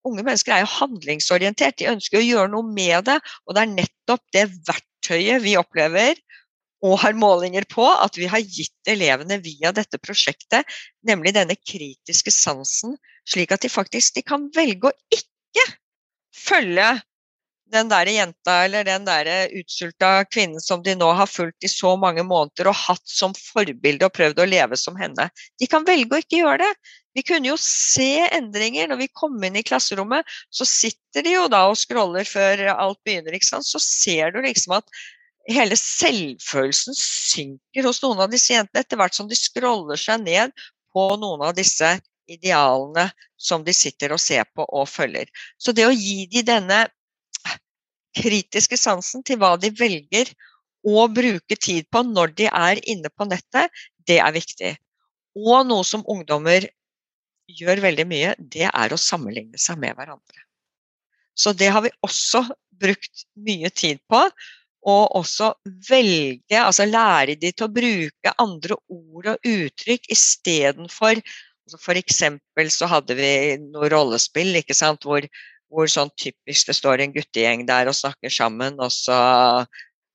[0.08, 3.18] Unge mennesker er jo handlingsorientert, de ønsker å gjøre noe med det.
[3.46, 6.18] Og det er nettopp det verktøyet vi opplever
[6.82, 10.66] og har målinger på at vi har gitt elevene via dette prosjektet,
[11.06, 12.96] nemlig denne kritiske sansen,
[13.28, 15.66] slik at de faktisk de kan velge å ikke
[16.34, 16.88] følge
[17.72, 21.94] den der jenta eller den der utsulta kvinnen som de nå har fulgt i så
[22.00, 25.28] mange måneder og hatt som forbilde og prøvd å leve som henne.
[25.60, 26.72] De kan velge å ikke gjøre det.
[27.16, 30.28] Vi kunne jo se endringer når vi kom inn i klasserommet.
[30.52, 33.36] Så sitter de jo da og scroller før alt begynner.
[33.36, 33.68] ikke sant?
[33.68, 35.02] Så ser du liksom at
[35.50, 40.54] hele selvfølelsen synker hos noen av disse jentene etter hvert som de scroller seg ned
[40.94, 41.96] på noen av disse
[42.30, 45.28] idealene som de sitter og ser på og følger.
[45.58, 46.84] Så det å gi de denne
[48.16, 50.30] kritiske sansen til hva de velger
[50.82, 53.70] å bruke tid på når de er inne på nettet,
[54.06, 54.72] det er viktig.
[55.38, 56.66] Og noe som ungdommer
[57.52, 60.42] gjør veldig mye, det er å sammenligne seg med hverandre.
[61.38, 62.44] Så det har vi også
[62.82, 64.26] brukt mye tid på.
[64.82, 65.52] Og også
[65.86, 71.20] velge, altså lære de til å bruke andre ord og uttrykk istedenfor
[71.62, 73.30] altså eksempel så hadde vi
[73.62, 75.24] noe rollespill ikke sant, hvor
[75.72, 79.16] hvor sånn typisk det står en guttegjeng der og snakker sammen, og så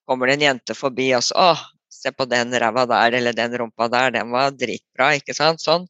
[0.08, 1.50] kommer det en jente forbi og så Å,
[1.98, 5.64] se på den ræva der, eller den rumpa der, den var dritbra, ikke sant?
[5.64, 5.88] Sånn.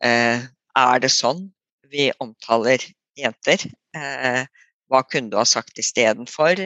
[0.00, 1.44] Eh, er det sånn
[1.92, 2.80] vi omtaler
[3.20, 3.66] jenter?
[3.96, 4.46] Eh,
[4.88, 6.62] hva kunne du ha sagt istedenfor?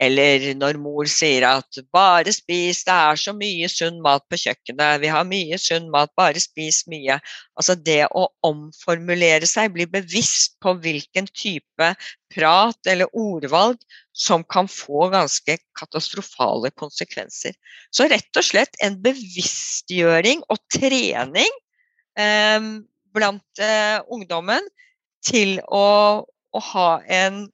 [0.00, 5.00] Eller når mor sier at 'bare spis, det er så mye sunn mat på kjøkkenet',
[5.02, 7.18] 'vi har mye sunn mat, bare spis mye'.
[7.60, 11.90] Altså det å omformulere seg, bli bevisst på hvilken type
[12.32, 13.76] prat eller ordvalg
[14.16, 17.52] som kan få ganske katastrofale konsekvenser.
[17.92, 21.52] Så rett og slett en bevisstgjøring og trening
[22.16, 22.60] eh,
[23.12, 24.64] blant eh, ungdommen
[25.20, 27.50] til å, å ha en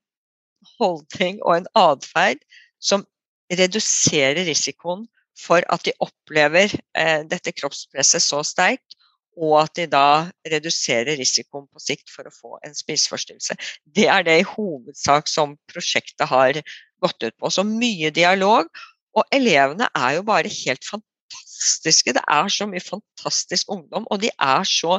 [0.76, 2.42] holdning og en atferd
[2.82, 3.04] som
[3.52, 5.06] reduserer risikoen
[5.36, 8.96] for at de opplever eh, dette kroppspresset så sterkt,
[9.36, 13.56] og at de da reduserer risikoen på sikt for å få en spiseforstyrrelse.
[13.84, 16.62] Det er det i hovedsak som prosjektet har
[17.04, 17.52] gått ut på.
[17.52, 18.70] Så mye dialog.
[19.16, 22.12] Og elevene er jo bare helt fantastiske.
[22.16, 24.98] Det er så mye fantastisk ungdom, og de er så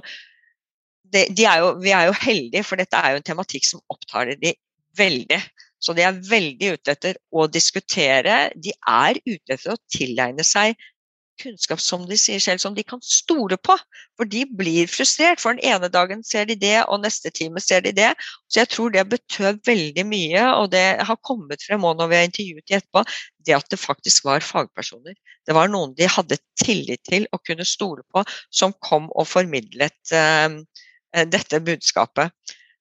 [1.07, 3.83] de, de er jo, Vi er jo heldige, for dette er jo en tematikk som
[3.93, 4.53] opptar de
[4.97, 5.39] veldig.
[5.79, 8.47] Så de er veldig ute etter å diskutere.
[8.57, 10.77] De er ute etter å tilegne seg
[11.37, 13.75] kunnskap som de sier selv, som de kan stole på.
[14.17, 15.41] For de blir frustrert.
[15.41, 18.11] For den ene dagen ser de det, og neste time ser de det.
[18.49, 22.19] Så jeg tror det betød veldig mye, og det har kommet frem òg når vi
[22.19, 23.05] har intervjuet de etterpå,
[23.47, 25.15] det at det faktisk var fagpersoner.
[25.47, 30.15] Det var noen de hadde tillit til og kunne stole på, som kom og formidlet
[30.15, 30.61] eh,
[31.29, 32.33] dette budskapet.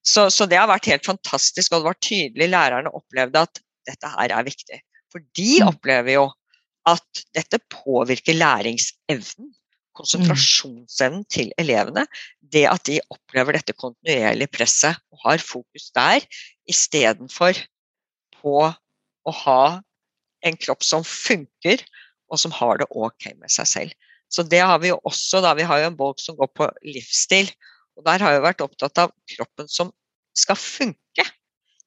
[0.07, 4.11] Så, så, det har vært helt fantastisk, og det var tydelig lærerne opplevde at dette
[4.13, 4.81] her er viktig.
[5.13, 5.71] For de mm.
[5.73, 6.27] opplever jo
[6.87, 9.51] at dette påvirker læringsevnen,
[9.97, 12.05] konsentrasjonsevnen til elevene.
[12.39, 16.27] Det at de opplever dette kontinuerlige presset og har fokus der,
[16.71, 17.59] istedenfor
[18.37, 18.59] på
[19.27, 19.63] å ha
[20.47, 21.83] en kropp som funker,
[22.31, 24.13] og som har det ok med seg selv.
[24.31, 25.55] Så det har vi jo også, da.
[25.59, 27.51] Vi har jo en bolk som går på livsstil.
[27.97, 29.93] Og der har jeg vært opptatt av kroppen som
[30.37, 31.25] skal funke.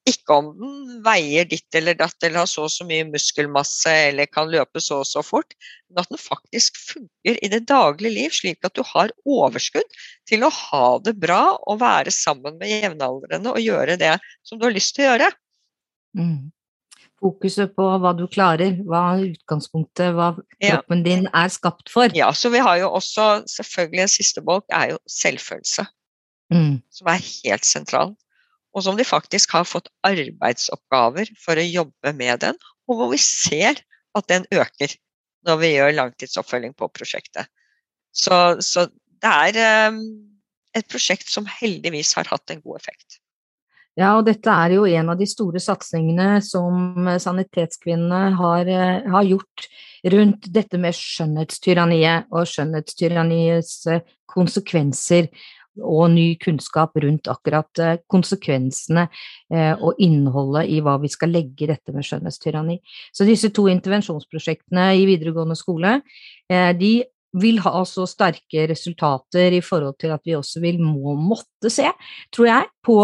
[0.08, 4.30] Ikke om den veier ditt eller datt eller har så og så mye muskelmasse eller
[4.32, 5.52] kan løpe så og så fort,
[5.90, 10.00] men at den faktisk funker i det daglige liv, slik at du har overskudd
[10.30, 14.66] til å ha det bra og være sammen med jevnaldrende og gjøre det som du
[14.66, 15.30] har lyst til å gjøre.
[16.18, 16.50] Mm.
[17.20, 21.04] Fokuset på hva du klarer, hva er utgangspunktet, hva kroppen ja.
[21.04, 22.08] din er skapt for.
[22.16, 25.84] Ja, så vi har jo også selvfølgelig en siste bolk, er jo selvfølelse.
[26.50, 26.80] Mm.
[26.90, 28.16] Som er helt sentral
[28.74, 32.58] og som de faktisk har fått arbeidsoppgaver for å jobbe med den,
[32.90, 33.80] og hvor vi ser
[34.16, 34.94] at den øker
[35.46, 37.48] når vi gjør langtidsoppfølging på prosjektet.
[38.12, 38.86] Så, så
[39.22, 40.00] det er um,
[40.76, 43.20] et prosjekt som heldigvis har hatt en god effekt.
[43.98, 49.26] Ja, og dette er jo en av de store satsingene som Sanitetskvinnene har, eh, har
[49.26, 49.66] gjort
[50.14, 55.26] rundt dette med skjønnhetstyranniet og skjønnhetstyranniets eh, konsekvenser
[55.78, 59.06] og ny kunnskap rundt akkurat eh, konsekvensene
[59.52, 62.80] eh, og innholdet i hva vi skal legge i dette med skjønnhetstyranni.
[63.14, 66.00] Så disse to intervensjonsprosjektene i videregående skole,
[66.50, 66.94] eh, de
[67.40, 71.86] vil ha så sterke resultater i forhold til at vi også vil må måtte se,
[72.34, 72.96] tror jeg, på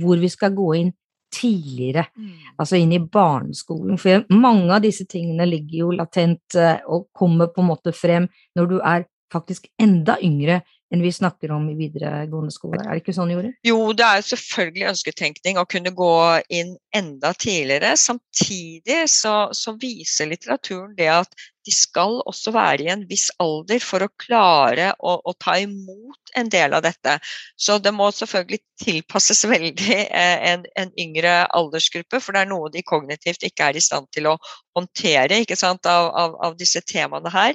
[0.00, 0.94] hvor vi skal gå inn
[1.30, 2.30] tidligere, mm.
[2.56, 4.00] altså inn i barneskolen.
[4.00, 6.56] For mange av disse tingene ligger jo latent
[6.88, 11.52] og kommer på en måte frem når du er faktisk enda yngre enn vi snakker
[11.54, 12.80] om i videregående skole.
[12.82, 13.54] Er det ikke sånn, Jorunn?
[13.66, 16.14] Jo, det er selvfølgelig ønsketenkning å kunne gå
[16.50, 17.92] inn enda tidligere.
[18.00, 23.78] Samtidig så, så, viser litteraturen det at de skal også være i en viss alder
[23.84, 27.20] for å klare å, å, ta imot en del av dette.
[27.54, 32.72] Så det må selvfølgelig tilpasses veldig eh, en, en yngre aldersgruppe, for det er noe
[32.74, 34.38] de kognitivt ikke er i stand til å
[34.74, 37.54] håndtere sant, av, av, av, disse temaene her.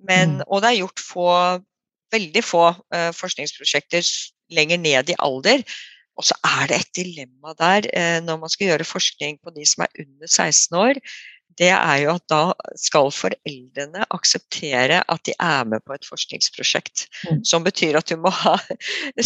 [0.00, 0.46] Men, mm.
[0.48, 1.32] Og det er gjort få
[2.12, 4.06] veldig få uh, forskningsprosjekter
[4.54, 5.64] lenger ned i alder.
[6.18, 9.66] Og så er det et dilemma der uh, når man skal gjøre forskning på de
[9.68, 11.02] som er under 16 år.
[11.60, 12.40] Det er jo at da
[12.78, 17.04] skal foreldrene akseptere at de er med på et forskningsprosjekt.
[17.26, 17.42] Mm.
[17.44, 18.54] Som betyr at du må ha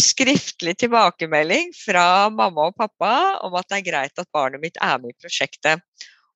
[0.09, 3.13] skriftlig tilbakemelding fra mamma og pappa
[3.45, 5.85] om at det er greit at barnet mitt er med i prosjektet.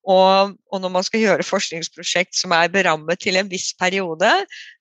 [0.09, 4.29] Og, og, når man skal gjøre forskningsprosjekt som er berammet til en viss periode,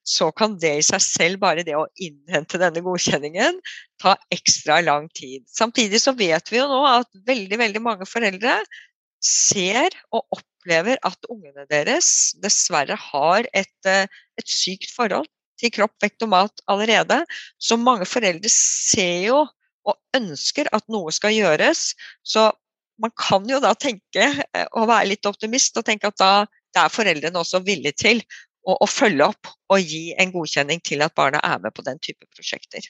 [0.07, 3.59] så kan det i seg selv, bare det å innhente denne godkjenningen,
[4.01, 5.45] ta ekstra lang tid.
[5.53, 8.57] Samtidig så vet vi jo nå at veldig, veldig mange foreldre
[9.25, 14.07] ser og opplever at ungene deres dessverre har et, eh,
[14.39, 17.21] et sykt forhold til kropp, vekt og mat allerede.
[17.59, 19.43] Så mange foreldre ser jo
[19.89, 21.93] og ønsker at noe skal gjøres.
[22.23, 22.49] Så
[23.03, 26.33] man kan jo da tenke eh, og være litt optimist og tenke at da
[26.79, 28.23] er foreldrene også villige til
[28.69, 32.01] å, å, følge opp og gi en godkjenning til at barna er med på den
[32.05, 32.85] type prosjekter.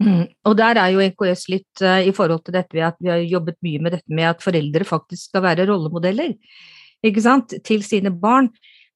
[0.00, 0.30] Mm.
[0.48, 3.20] Og der er jo NKS litt uh, i forhold til dette ved at vi har
[3.20, 6.32] jobbet mye med dette med at foreldre faktisk skal være rollemodeller
[7.04, 8.50] ikke sant, til sine barn.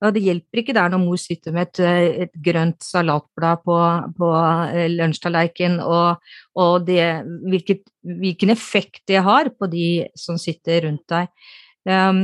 [0.05, 3.76] Ja, det hjelper ikke der når mor sitter med et, eh, et grønt salatblad på,
[4.18, 4.32] på
[4.68, 6.20] eh, lunsjtallerkenen, og,
[6.61, 7.07] og det,
[7.48, 9.86] hvilket, hvilken effekt det har på de
[10.20, 11.32] som sitter rundt deg.
[11.88, 12.20] Um,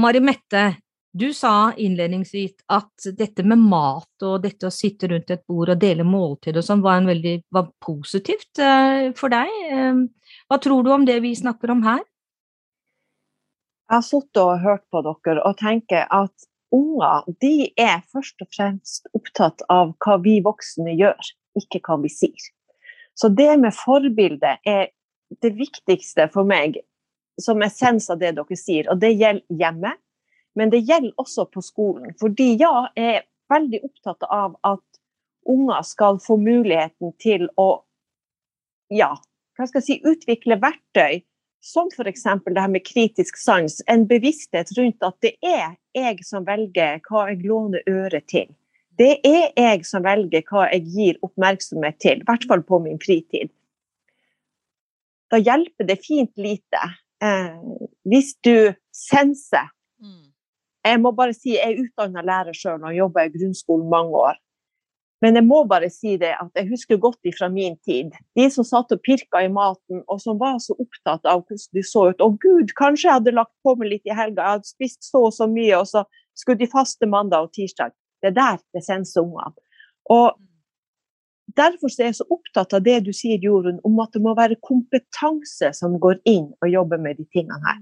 [0.00, 0.64] Mari Mette,
[1.12, 5.84] du sa innledningsvis at dette med mat og dette å sitte rundt et bord og
[5.84, 9.52] dele måltid og sånn var, var positivt uh, for deg.
[9.68, 10.04] Um,
[10.48, 12.00] hva tror du om det vi snakker om her?
[13.84, 18.50] Jeg har sittet og hørt på dere og tenker at unger de er først og
[18.54, 22.50] fremst opptatt av hva vi voksne gjør, ikke hva vi sier.
[23.16, 24.90] Så det med forbilde er
[25.42, 26.80] det viktigste for meg
[27.40, 28.88] som essens av det dere sier.
[28.92, 29.94] Og det gjelder hjemme,
[30.56, 32.12] men det gjelder også på skolen.
[32.20, 34.84] Fordi ja, jeg er veldig opptatt av at
[35.46, 37.70] unger skal få muligheten til å
[38.92, 39.14] ja,
[39.56, 41.22] hva skal jeg si, utvikle verktøy
[41.60, 42.22] som f.eks.
[42.22, 47.26] det her med kritisk sans, en bevissthet rundt at det er jeg som velger hva
[47.30, 48.48] jeg låner øret til.
[48.96, 53.00] Det er jeg som velger hva jeg gir oppmerksomhet til, i hvert fall på min
[53.02, 53.50] fritid.
[55.32, 56.82] Da hjelper det fint lite
[57.22, 57.58] eh,
[58.06, 59.68] hvis du senser.
[60.00, 60.30] Mm.
[60.86, 64.38] Jeg må bare si, jeg er utdanna lærer sjøl og jobba i grunnskolen mange år.
[65.24, 68.12] Men jeg må bare si det at jeg husker godt ifra min tid.
[68.36, 71.82] De som satt og pirka i maten, og som var så opptatt av hvordan du
[71.86, 72.20] så ut.
[72.20, 75.24] Å gud, kanskje jeg hadde lagt på meg litt i helga, jeg hadde spist så
[75.30, 76.04] og så mye, og så
[76.36, 77.96] skulle de faste mandag og tirsdag.
[78.20, 79.56] Det er der det sendes ungene.
[80.12, 80.36] Og
[81.56, 84.58] Derfor er jeg så opptatt av det du sier, Jorunn, om at det må være
[84.66, 87.78] kompetanse som går inn og jobber med de tingene her.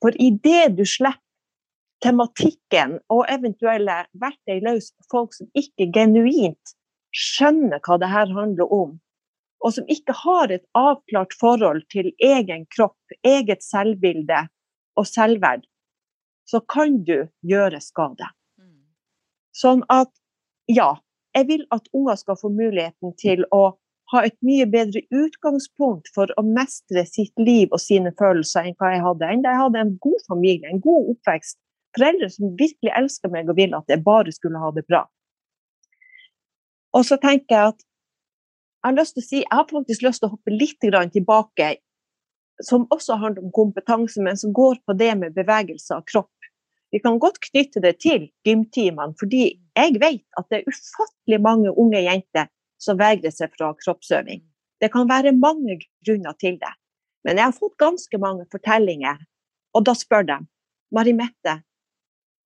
[0.00, 1.20] For idet du slipper
[2.04, 6.74] tematikken og eventuelle verktøy løs på folk som ikke genuint
[7.16, 8.94] skjønner hva det her handler om,
[9.60, 14.46] og som ikke har et avklart forhold til egen kropp, eget selvbilde
[14.96, 15.66] og selvverd,
[16.48, 18.26] så kan du gjøre skade.
[19.54, 20.10] Sånn at
[20.70, 20.94] ja,
[21.36, 23.76] jeg vil at unger skal få muligheten til å
[24.10, 28.94] ha et mye bedre utgangspunkt for å mestre sitt liv og sine følelser enn hva
[28.94, 29.28] jeg hadde.
[29.28, 31.58] Enn da jeg hadde en god familie, en god oppvekst.
[31.96, 35.04] Foreldre som virkelig elsker meg og vil at jeg bare skulle ha det bra.
[36.96, 37.86] Og så tenker jeg at
[38.80, 41.66] jeg har lyst til å si, jeg har faktisk lyst til å hoppe litt tilbake,
[42.64, 46.32] som også handler om kompetanse, men som går på det med bevegelse av kropp.
[46.90, 49.42] Vi kan godt knytte det til gymtimene, fordi
[49.76, 52.48] jeg vet at det er ufattelig mange unge jenter
[52.80, 54.42] som vegrer seg fra kroppsøving.
[54.80, 55.76] Det kan være mange
[56.06, 56.72] grunner til det.
[57.24, 59.20] Men jeg har fått ganske mange fortellinger,
[59.76, 60.38] og da spør de
[60.90, 61.60] Mari Mette,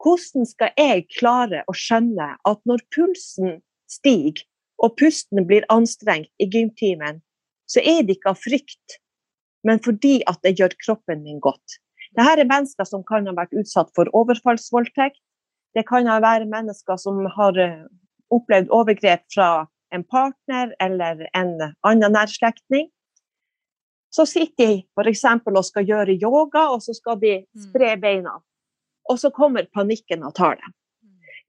[0.04, 3.58] hvordan skal jeg klare å skjønne at når pulsen
[3.90, 4.44] stiger
[4.82, 7.22] og pusten blir anstrengt i gymtimen,
[7.70, 8.98] så er det ikke av frykt,
[9.64, 11.78] men fordi at det gjør kroppen min godt.
[12.14, 15.18] Dette er mennesker som kan ha vært utsatt for overfallsvoldtekt.
[15.74, 17.86] Det kan ha vært mennesker som har eh,
[18.34, 22.90] opplevd overgrep fra en partner eller en annen nærslektning.
[24.14, 25.24] Så sitter de f.eks.
[25.50, 27.64] og skal gjøre yoga, og så skal de mm.
[27.66, 28.36] spre beina.
[29.10, 30.72] Og så kommer panikken og tar dem.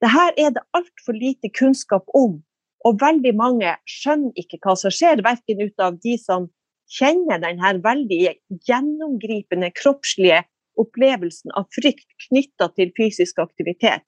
[0.03, 2.41] Dette er det altfor lite kunnskap om.
[2.85, 6.49] Og veldig mange skjønner ikke hva som skjer, verken ut av de som
[6.91, 8.19] kjenner denne veldig
[8.67, 10.43] gjennomgripende kroppslige
[10.79, 14.03] opplevelsen av frykt knytta til fysisk aktivitet.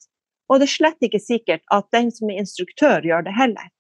[0.48, 3.72] Og det er slett ikke sikkert at den som er instruktør, gjør det heller.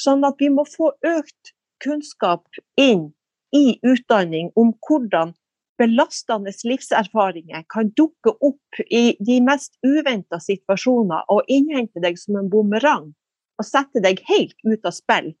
[0.00, 2.46] Sånn at vi må få økt kunnskap
[2.80, 3.10] inn
[3.56, 5.34] i utdanning om hvordan
[5.80, 12.50] belastende livserfaringer kan dukke opp i de mest uventa situasjoner og innhente deg som en
[12.52, 13.08] bumerang
[13.60, 15.32] og sette deg helt ut av spill.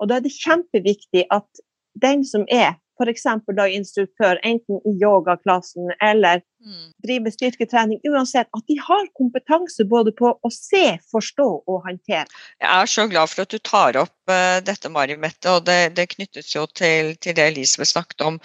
[0.00, 1.64] Og da er det kjempeviktig at
[1.96, 3.26] den som er f.eks.
[3.56, 6.92] da instruktør, enten i yogaklassen eller mm.
[7.04, 12.24] driver styrketrening, uansett at de har kompetanse både på å se, forstå og håndtere.
[12.62, 15.96] Jeg er så glad for at du tar opp uh, dette, Mari Mette, og det,
[15.98, 18.40] det knyttes jo til, til det Elisabeth snakket om.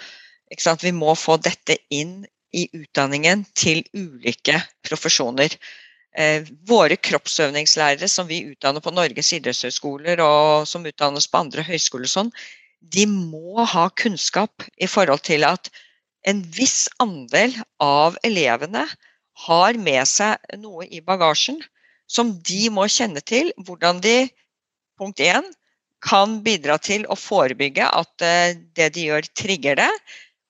[0.82, 5.54] Vi må få dette inn i utdanningen til ulike profesjoner.
[6.12, 12.10] Eh, våre kroppsøvingslærere som vi utdanner på Norges idrettshøyskoler og som utdannes på andre høyskoler,
[12.10, 12.28] sånn,
[12.82, 15.70] de må ha kunnskap i forhold til at
[16.28, 18.84] en viss andel av elevene
[19.46, 21.62] har med seg noe i bagasjen
[22.12, 23.48] som de må kjenne til.
[23.64, 24.28] Hvordan de
[25.00, 25.48] punkt én,
[26.02, 29.90] kan bidra til å forebygge at eh, det de gjør, trigger det.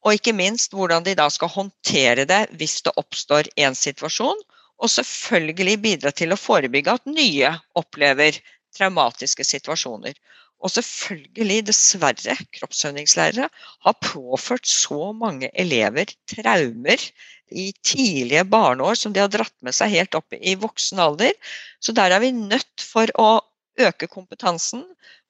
[0.02, 4.40] Og ikke minst hvordan de da skal håndtere det hvis det oppstår en situasjon.
[4.82, 8.40] Og selvfølgelig bidra til å forebygge at nye opplever
[8.74, 10.16] traumatiske situasjoner.
[10.62, 13.48] Og selvfølgelig, dessverre, kroppsøvingslærere
[13.86, 17.02] har påført så mange elever traumer
[17.50, 21.34] i tidlige barneår som de har dratt med seg helt opp i voksen alder.
[21.82, 23.32] Så der er vi nødt for å
[23.80, 24.84] øke kompetansen,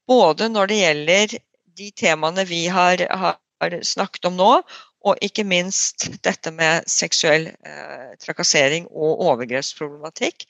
[0.08, 1.36] både når det gjelder
[1.80, 3.38] de temaene vi har, har
[3.86, 4.52] snakket om nå,
[5.02, 10.46] og ikke minst dette med seksuell eh, trakassering og overgrepsproblematikk.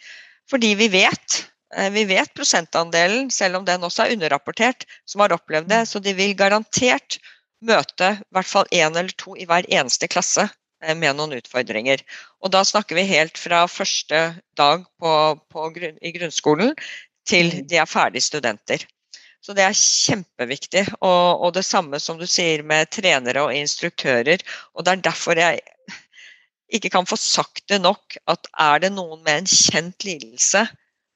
[0.51, 1.43] Fordi vi vet
[1.77, 5.85] Eh, vi vet prosentandelen, selv om den også er underrapportert, som har opplevd det.
[5.89, 7.19] Så de vil garantert
[7.63, 12.03] møte i hvert fall én eller to i hver eneste klasse eh, med noen utfordringer.
[12.45, 14.25] Og da snakker vi helt fra første
[14.59, 15.15] dag på,
[15.49, 16.75] på i grunnskolen
[17.29, 18.85] til de er ferdige studenter.
[19.43, 20.85] Så det er kjempeviktig.
[21.01, 24.43] Og, og, det samme som du sier med trenere og instruktører.
[24.77, 25.63] Og det er derfor jeg
[26.73, 30.67] ikke kan få sagt det nok, at er det noen med en kjent lidelse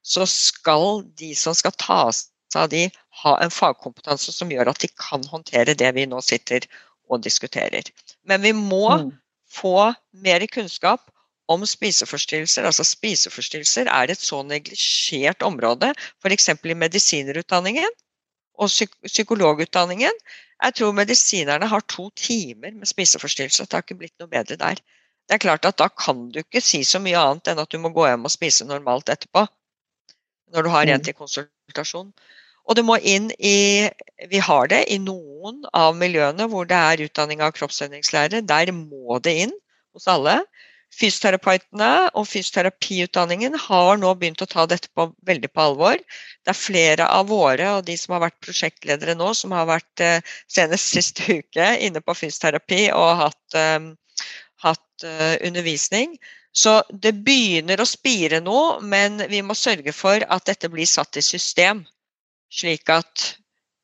[0.07, 2.85] så skal de som skal ta seg av de,
[3.23, 6.65] ha en fagkompetanse som gjør at de kan håndtere det vi nå sitter
[7.11, 7.89] og diskuterer.
[8.25, 9.11] Men vi må mm.
[9.51, 9.93] få
[10.25, 11.03] mer kunnskap
[11.53, 12.67] om spiseforstyrrelser.
[12.69, 15.93] Altså Spiseforstyrrelser er et så neglisjert område,
[16.23, 16.49] f.eks.
[16.55, 17.93] i medisinerutdanningen
[18.59, 18.71] og
[19.07, 20.23] psykologutdanningen.
[20.65, 23.65] Jeg tror medisinerne har to timer med spiseforstyrrelser.
[23.65, 24.81] Det har ikke blitt noe bedre der.
[25.27, 27.79] Det er klart at Da kan du ikke si så mye annet enn at du
[27.83, 29.47] må gå hjem og spise normalt etterpå
[30.55, 31.05] når du har en mm.
[31.05, 32.13] til konsultasjon.
[32.67, 33.89] Og det må inn i
[34.31, 38.43] Vi har det i noen av miljøene hvor det er utdanning av kroppsøvingslære.
[38.47, 39.55] Der må det inn
[39.95, 40.41] hos alle.
[40.95, 46.01] Fysioterapeutene og fysioterapiutdanningen har nå begynt å ta dette på, veldig på alvor.
[46.47, 50.05] Det er flere av våre og de som har vært prosjektledere nå, som har vært
[50.05, 53.91] eh, senest siste uke inne på fysioterapi og hatt, um,
[54.65, 56.17] hatt uh, undervisning
[56.57, 61.19] Så det begynner å spire nå, men vi må sørge for at dette blir satt
[61.21, 61.83] i system.
[62.49, 63.35] Slik at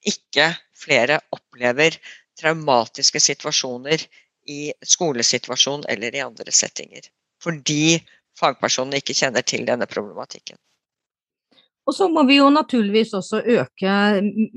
[0.08, 1.98] ikke flere opplever
[2.40, 4.06] traumatiske situasjoner
[4.48, 7.08] i skolesituasjon eller i andre settinger.
[7.42, 8.00] Fordi
[8.38, 10.58] fagpersonene ikke kjenner til denne problematikken.
[11.82, 13.94] Og så må vi jo naturligvis også øke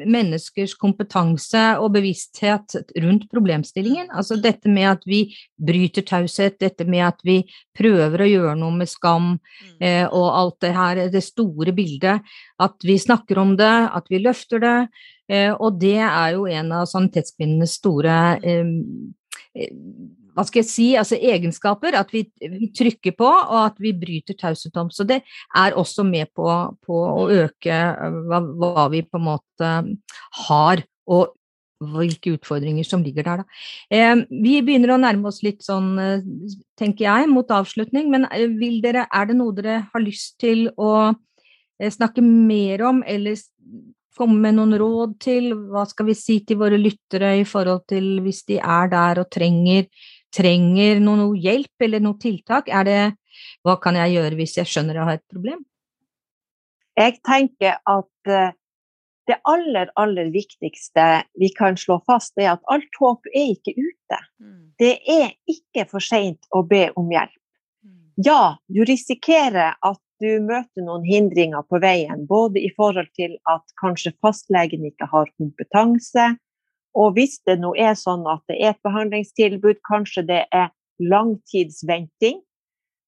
[0.05, 4.11] menneskers kompetanse og bevissthet rundt problemstillingen.
[4.13, 5.23] Altså dette med at vi
[5.57, 7.39] bryter taushet, dette med at vi
[7.77, 9.73] prøver å gjøre noe med skam mm.
[9.81, 12.21] eh, og alt det her, det store bildet.
[12.61, 14.77] At vi snakker om det, at vi løfter det.
[15.25, 18.49] Eh, og det er jo en av sanitetskvinnenes store mm.
[18.53, 19.21] eh,
[20.35, 21.95] hva skal jeg si, altså egenskaper.
[21.99, 24.91] At vi, vi, trykker på, og at vi bryter taushet om.
[24.91, 25.21] Så det
[25.55, 26.49] er også med på,
[26.85, 27.79] på å øke
[28.27, 29.71] hva, hva, vi på en måte
[30.47, 31.35] har, og
[31.85, 33.43] hvilke utfordringer som ligger der.
[33.43, 33.61] Da.
[33.91, 36.23] Eh, vi begynner å nærme oss litt sånn, øh,
[36.79, 38.09] tenker jeg, mot avslutning.
[38.11, 41.13] Men øh, dere, er det noe dere har lyst til å
[41.75, 43.35] snakke mer om, eller
[44.17, 45.51] komme med noen råd til?
[45.71, 49.31] Hva skal vi si til våre lyttere i forhold til hvis de er der og
[49.33, 49.87] trenger
[50.35, 52.67] trenger noe hjelp eller noe tiltak?
[52.67, 52.99] Er det
[53.65, 55.63] hva kan jeg gjøre hvis jeg skjønner jeg har et problem?
[56.95, 58.53] Jeg tenker at eh,
[59.27, 61.05] det aller, aller viktigste
[61.41, 64.19] vi kan slå fast, er at alt håp er ikke ute.
[64.39, 64.61] Mm.
[64.79, 67.35] Det er ikke for seint å be om hjelp.
[67.83, 67.97] Mm.
[68.27, 73.63] Ja, du risikerer at du møter noen hindringer på veien, både i forhold til at
[73.81, 76.33] kanskje fastlegen ikke har kompetanse,
[76.95, 80.71] og hvis det nå er sånn at det er et behandlingstilbud, kanskje det er
[81.03, 82.39] langtidsventing.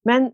[0.08, 0.34] Men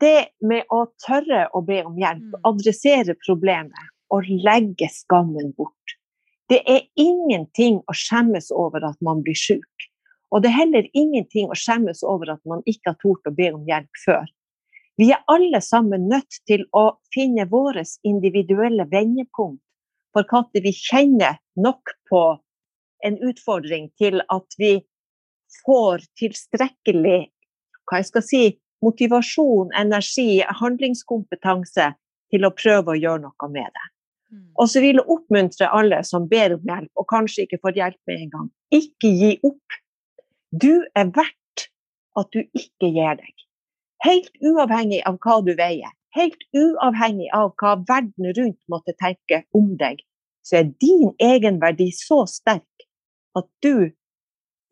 [0.00, 2.40] det med å tørre å be om hjelp, mm.
[2.48, 5.96] adressere problemet og legge skammen bort
[6.50, 9.86] Det er ingenting å skjemmes over at man blir syk.
[10.32, 13.48] Og det er heller ingenting å skjemmes over at man ikke har tort å be
[13.54, 14.26] om hjelp før.
[15.00, 19.62] Vi er alle sammen nødt til å finne våre individuelle vendepunkt
[20.12, 22.22] for når vi kjenner nok på
[23.06, 24.74] en utfordring til at vi
[25.64, 27.20] får tilstrekkelig
[27.88, 28.42] hva jeg skal si,
[28.84, 31.88] motivasjon, energi, handlingskompetanse
[32.32, 33.86] til å prøve å gjøre noe med det.
[34.32, 34.46] Mm.
[34.60, 38.00] Og så vil jeg oppmuntre alle som ber om hjelp, og kanskje ikke får hjelp
[38.10, 38.48] med en gang.
[38.74, 39.78] Ikke gi opp.
[40.52, 41.68] Du er verdt
[42.18, 43.46] at du ikke gir deg.
[44.02, 49.74] Helt uavhengig av hva du veier, helt uavhengig av hva verden rundt måtte tenke om
[49.80, 50.02] deg,
[50.42, 52.86] så er din egenverdi så sterk
[53.38, 53.92] at du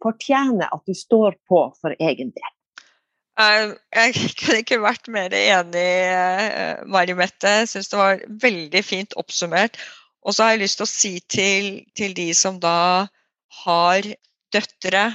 [0.02, 2.56] fortjener at du står på for egen del.
[3.40, 7.54] Jeg kunne ikke vært mer enig, eh, Mari Mette.
[7.62, 9.78] Jeg syns det var veldig fint oppsummert.
[10.26, 13.08] Og så har jeg lyst til å si til, til de som da
[13.62, 14.10] har
[14.52, 15.06] døtre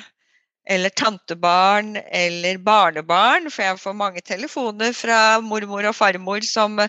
[0.65, 6.79] eller tantebarn eller barnebarn, for jeg får mange telefoner fra mormor og farmor som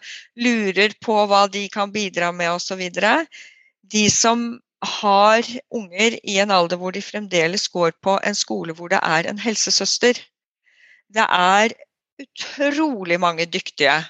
[0.41, 2.87] lurer på hva de kan bidra med osv.
[3.93, 4.49] De som
[4.87, 9.29] har unger i en alder hvor de fremdeles går på en skole hvor det er
[9.29, 10.19] en helsesøster.
[11.13, 11.77] Det er
[12.23, 14.01] utrolig mange dyktige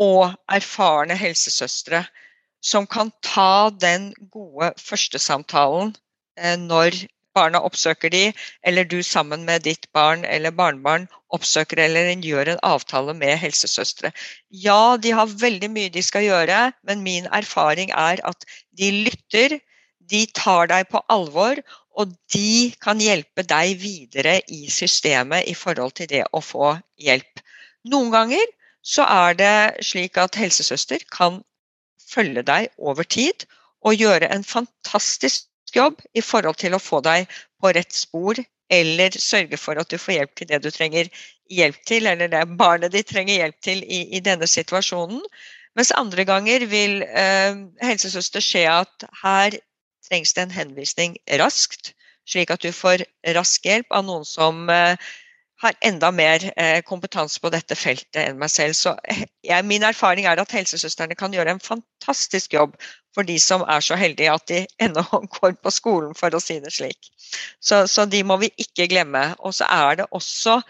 [0.00, 2.04] og erfarne helsesøstre
[2.62, 5.94] som kan ta den gode førstesamtalen
[6.38, 6.96] eh, når
[7.34, 8.22] barna oppsøker de,
[8.62, 14.12] eller du sammen med ditt barn eller barnebarn oppsøker eller gjør en avtale med helsesøstre.
[14.64, 18.48] Ja, de har veldig mye de skal gjøre, men min erfaring er at
[18.78, 19.58] de lytter,
[20.12, 25.96] de tar deg på alvor, og de kan hjelpe deg videre i systemet i forhold
[25.98, 27.42] til det å få hjelp.
[27.92, 28.44] Noen ganger
[28.82, 29.56] så er det
[29.86, 31.40] slik at helsesøster kan
[32.12, 33.46] følge deg over tid
[33.86, 37.30] og gjøre en fantastisk jobb i forhold til å få deg
[37.62, 38.40] på rett spor,
[38.72, 41.10] eller sørge for at du får hjelp til det du trenger
[41.52, 45.20] hjelp til, eller det barnet ditt trenger hjelp til i, i denne situasjonen.
[45.76, 49.56] Mens andre ganger vil eh, helsesøster se at her
[50.08, 51.92] trengs det en henvisning raskt,
[52.28, 53.04] slik at du får
[53.36, 54.96] rask hjelp av noen som eh,
[55.62, 58.76] har enda mer eh, kompetanse på dette feltet enn meg selv.
[58.76, 62.76] Så eh, jeg, min erfaring er at helsesøstrene kan gjøre en fantastisk jobb
[63.14, 65.04] for de som er så heldige at de ennå
[65.38, 67.10] går på skolen, for å si det slik.
[67.60, 69.32] Så, så de må vi ikke glemme.
[69.40, 70.60] Og så er det også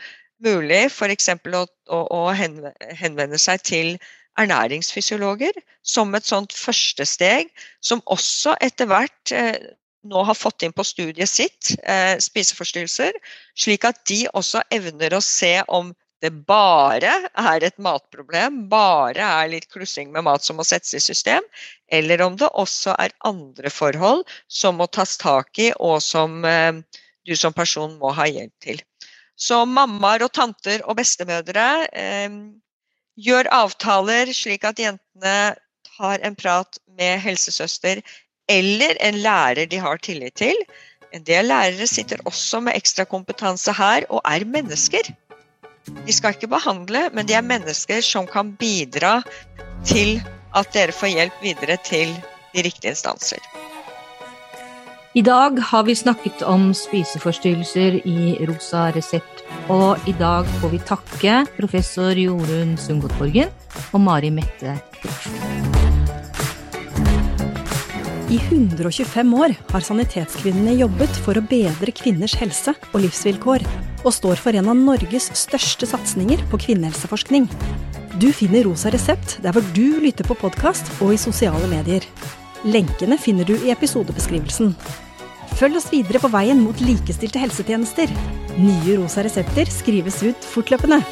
[0.43, 1.29] mulig f.eks.
[1.33, 1.63] Å,
[1.95, 3.95] å, å henvende seg til
[4.41, 7.51] ernæringsfysiologer som et sånt første steg,
[7.85, 9.59] som også etter hvert eh,
[10.09, 13.19] nå har fått inn på studiet sitt eh, spiseforstyrrelser,
[13.59, 19.51] slik at de også evner å se om det bare er et matproblem, bare er
[19.51, 21.43] litt klussing med mat som må settes i system,
[21.91, 26.79] eller om det også er andre forhold som må tas tak i, og som eh,
[27.27, 28.83] du som person må ha hjelp til.
[29.35, 32.39] Så mammaer og tanter og bestemødre eh,
[33.19, 35.37] gjør avtaler slik at jentene
[35.97, 38.03] tar en prat med helsesøster
[38.51, 40.57] eller en lærer de har tillit til.
[41.13, 45.11] En del lærere sitter også med ekstra kompetanse her og er mennesker.
[45.87, 49.21] De skal ikke behandle, men de er mennesker som kan bidra
[49.87, 50.21] til
[50.55, 52.15] at dere får hjelp videre til
[52.53, 53.43] de riktige instanser.
[55.13, 60.81] I dag har vi snakket om spiseforstyrrelser i Rosa resept, og i dag får vi
[60.89, 63.21] takke professor Jorunn Sundgodt
[63.93, 65.29] og Mari Mette Proff.
[68.33, 73.67] I 125 år har Sanitetskvinnene jobbet for å bedre kvinners helse og livsvilkår,
[74.03, 77.49] og står for en av Norges største satsinger på kvinnehelseforskning.
[78.21, 82.05] Du finner Rosa resept der hvor du lytter på podkast og i sosiale medier.
[82.63, 84.75] Lenkene finner du i episodebeskrivelsen.
[85.59, 88.13] Følg oss videre på veien mot likestilte helsetjenester.
[88.59, 91.03] Nye rosa resepter skrives ut fortløpende.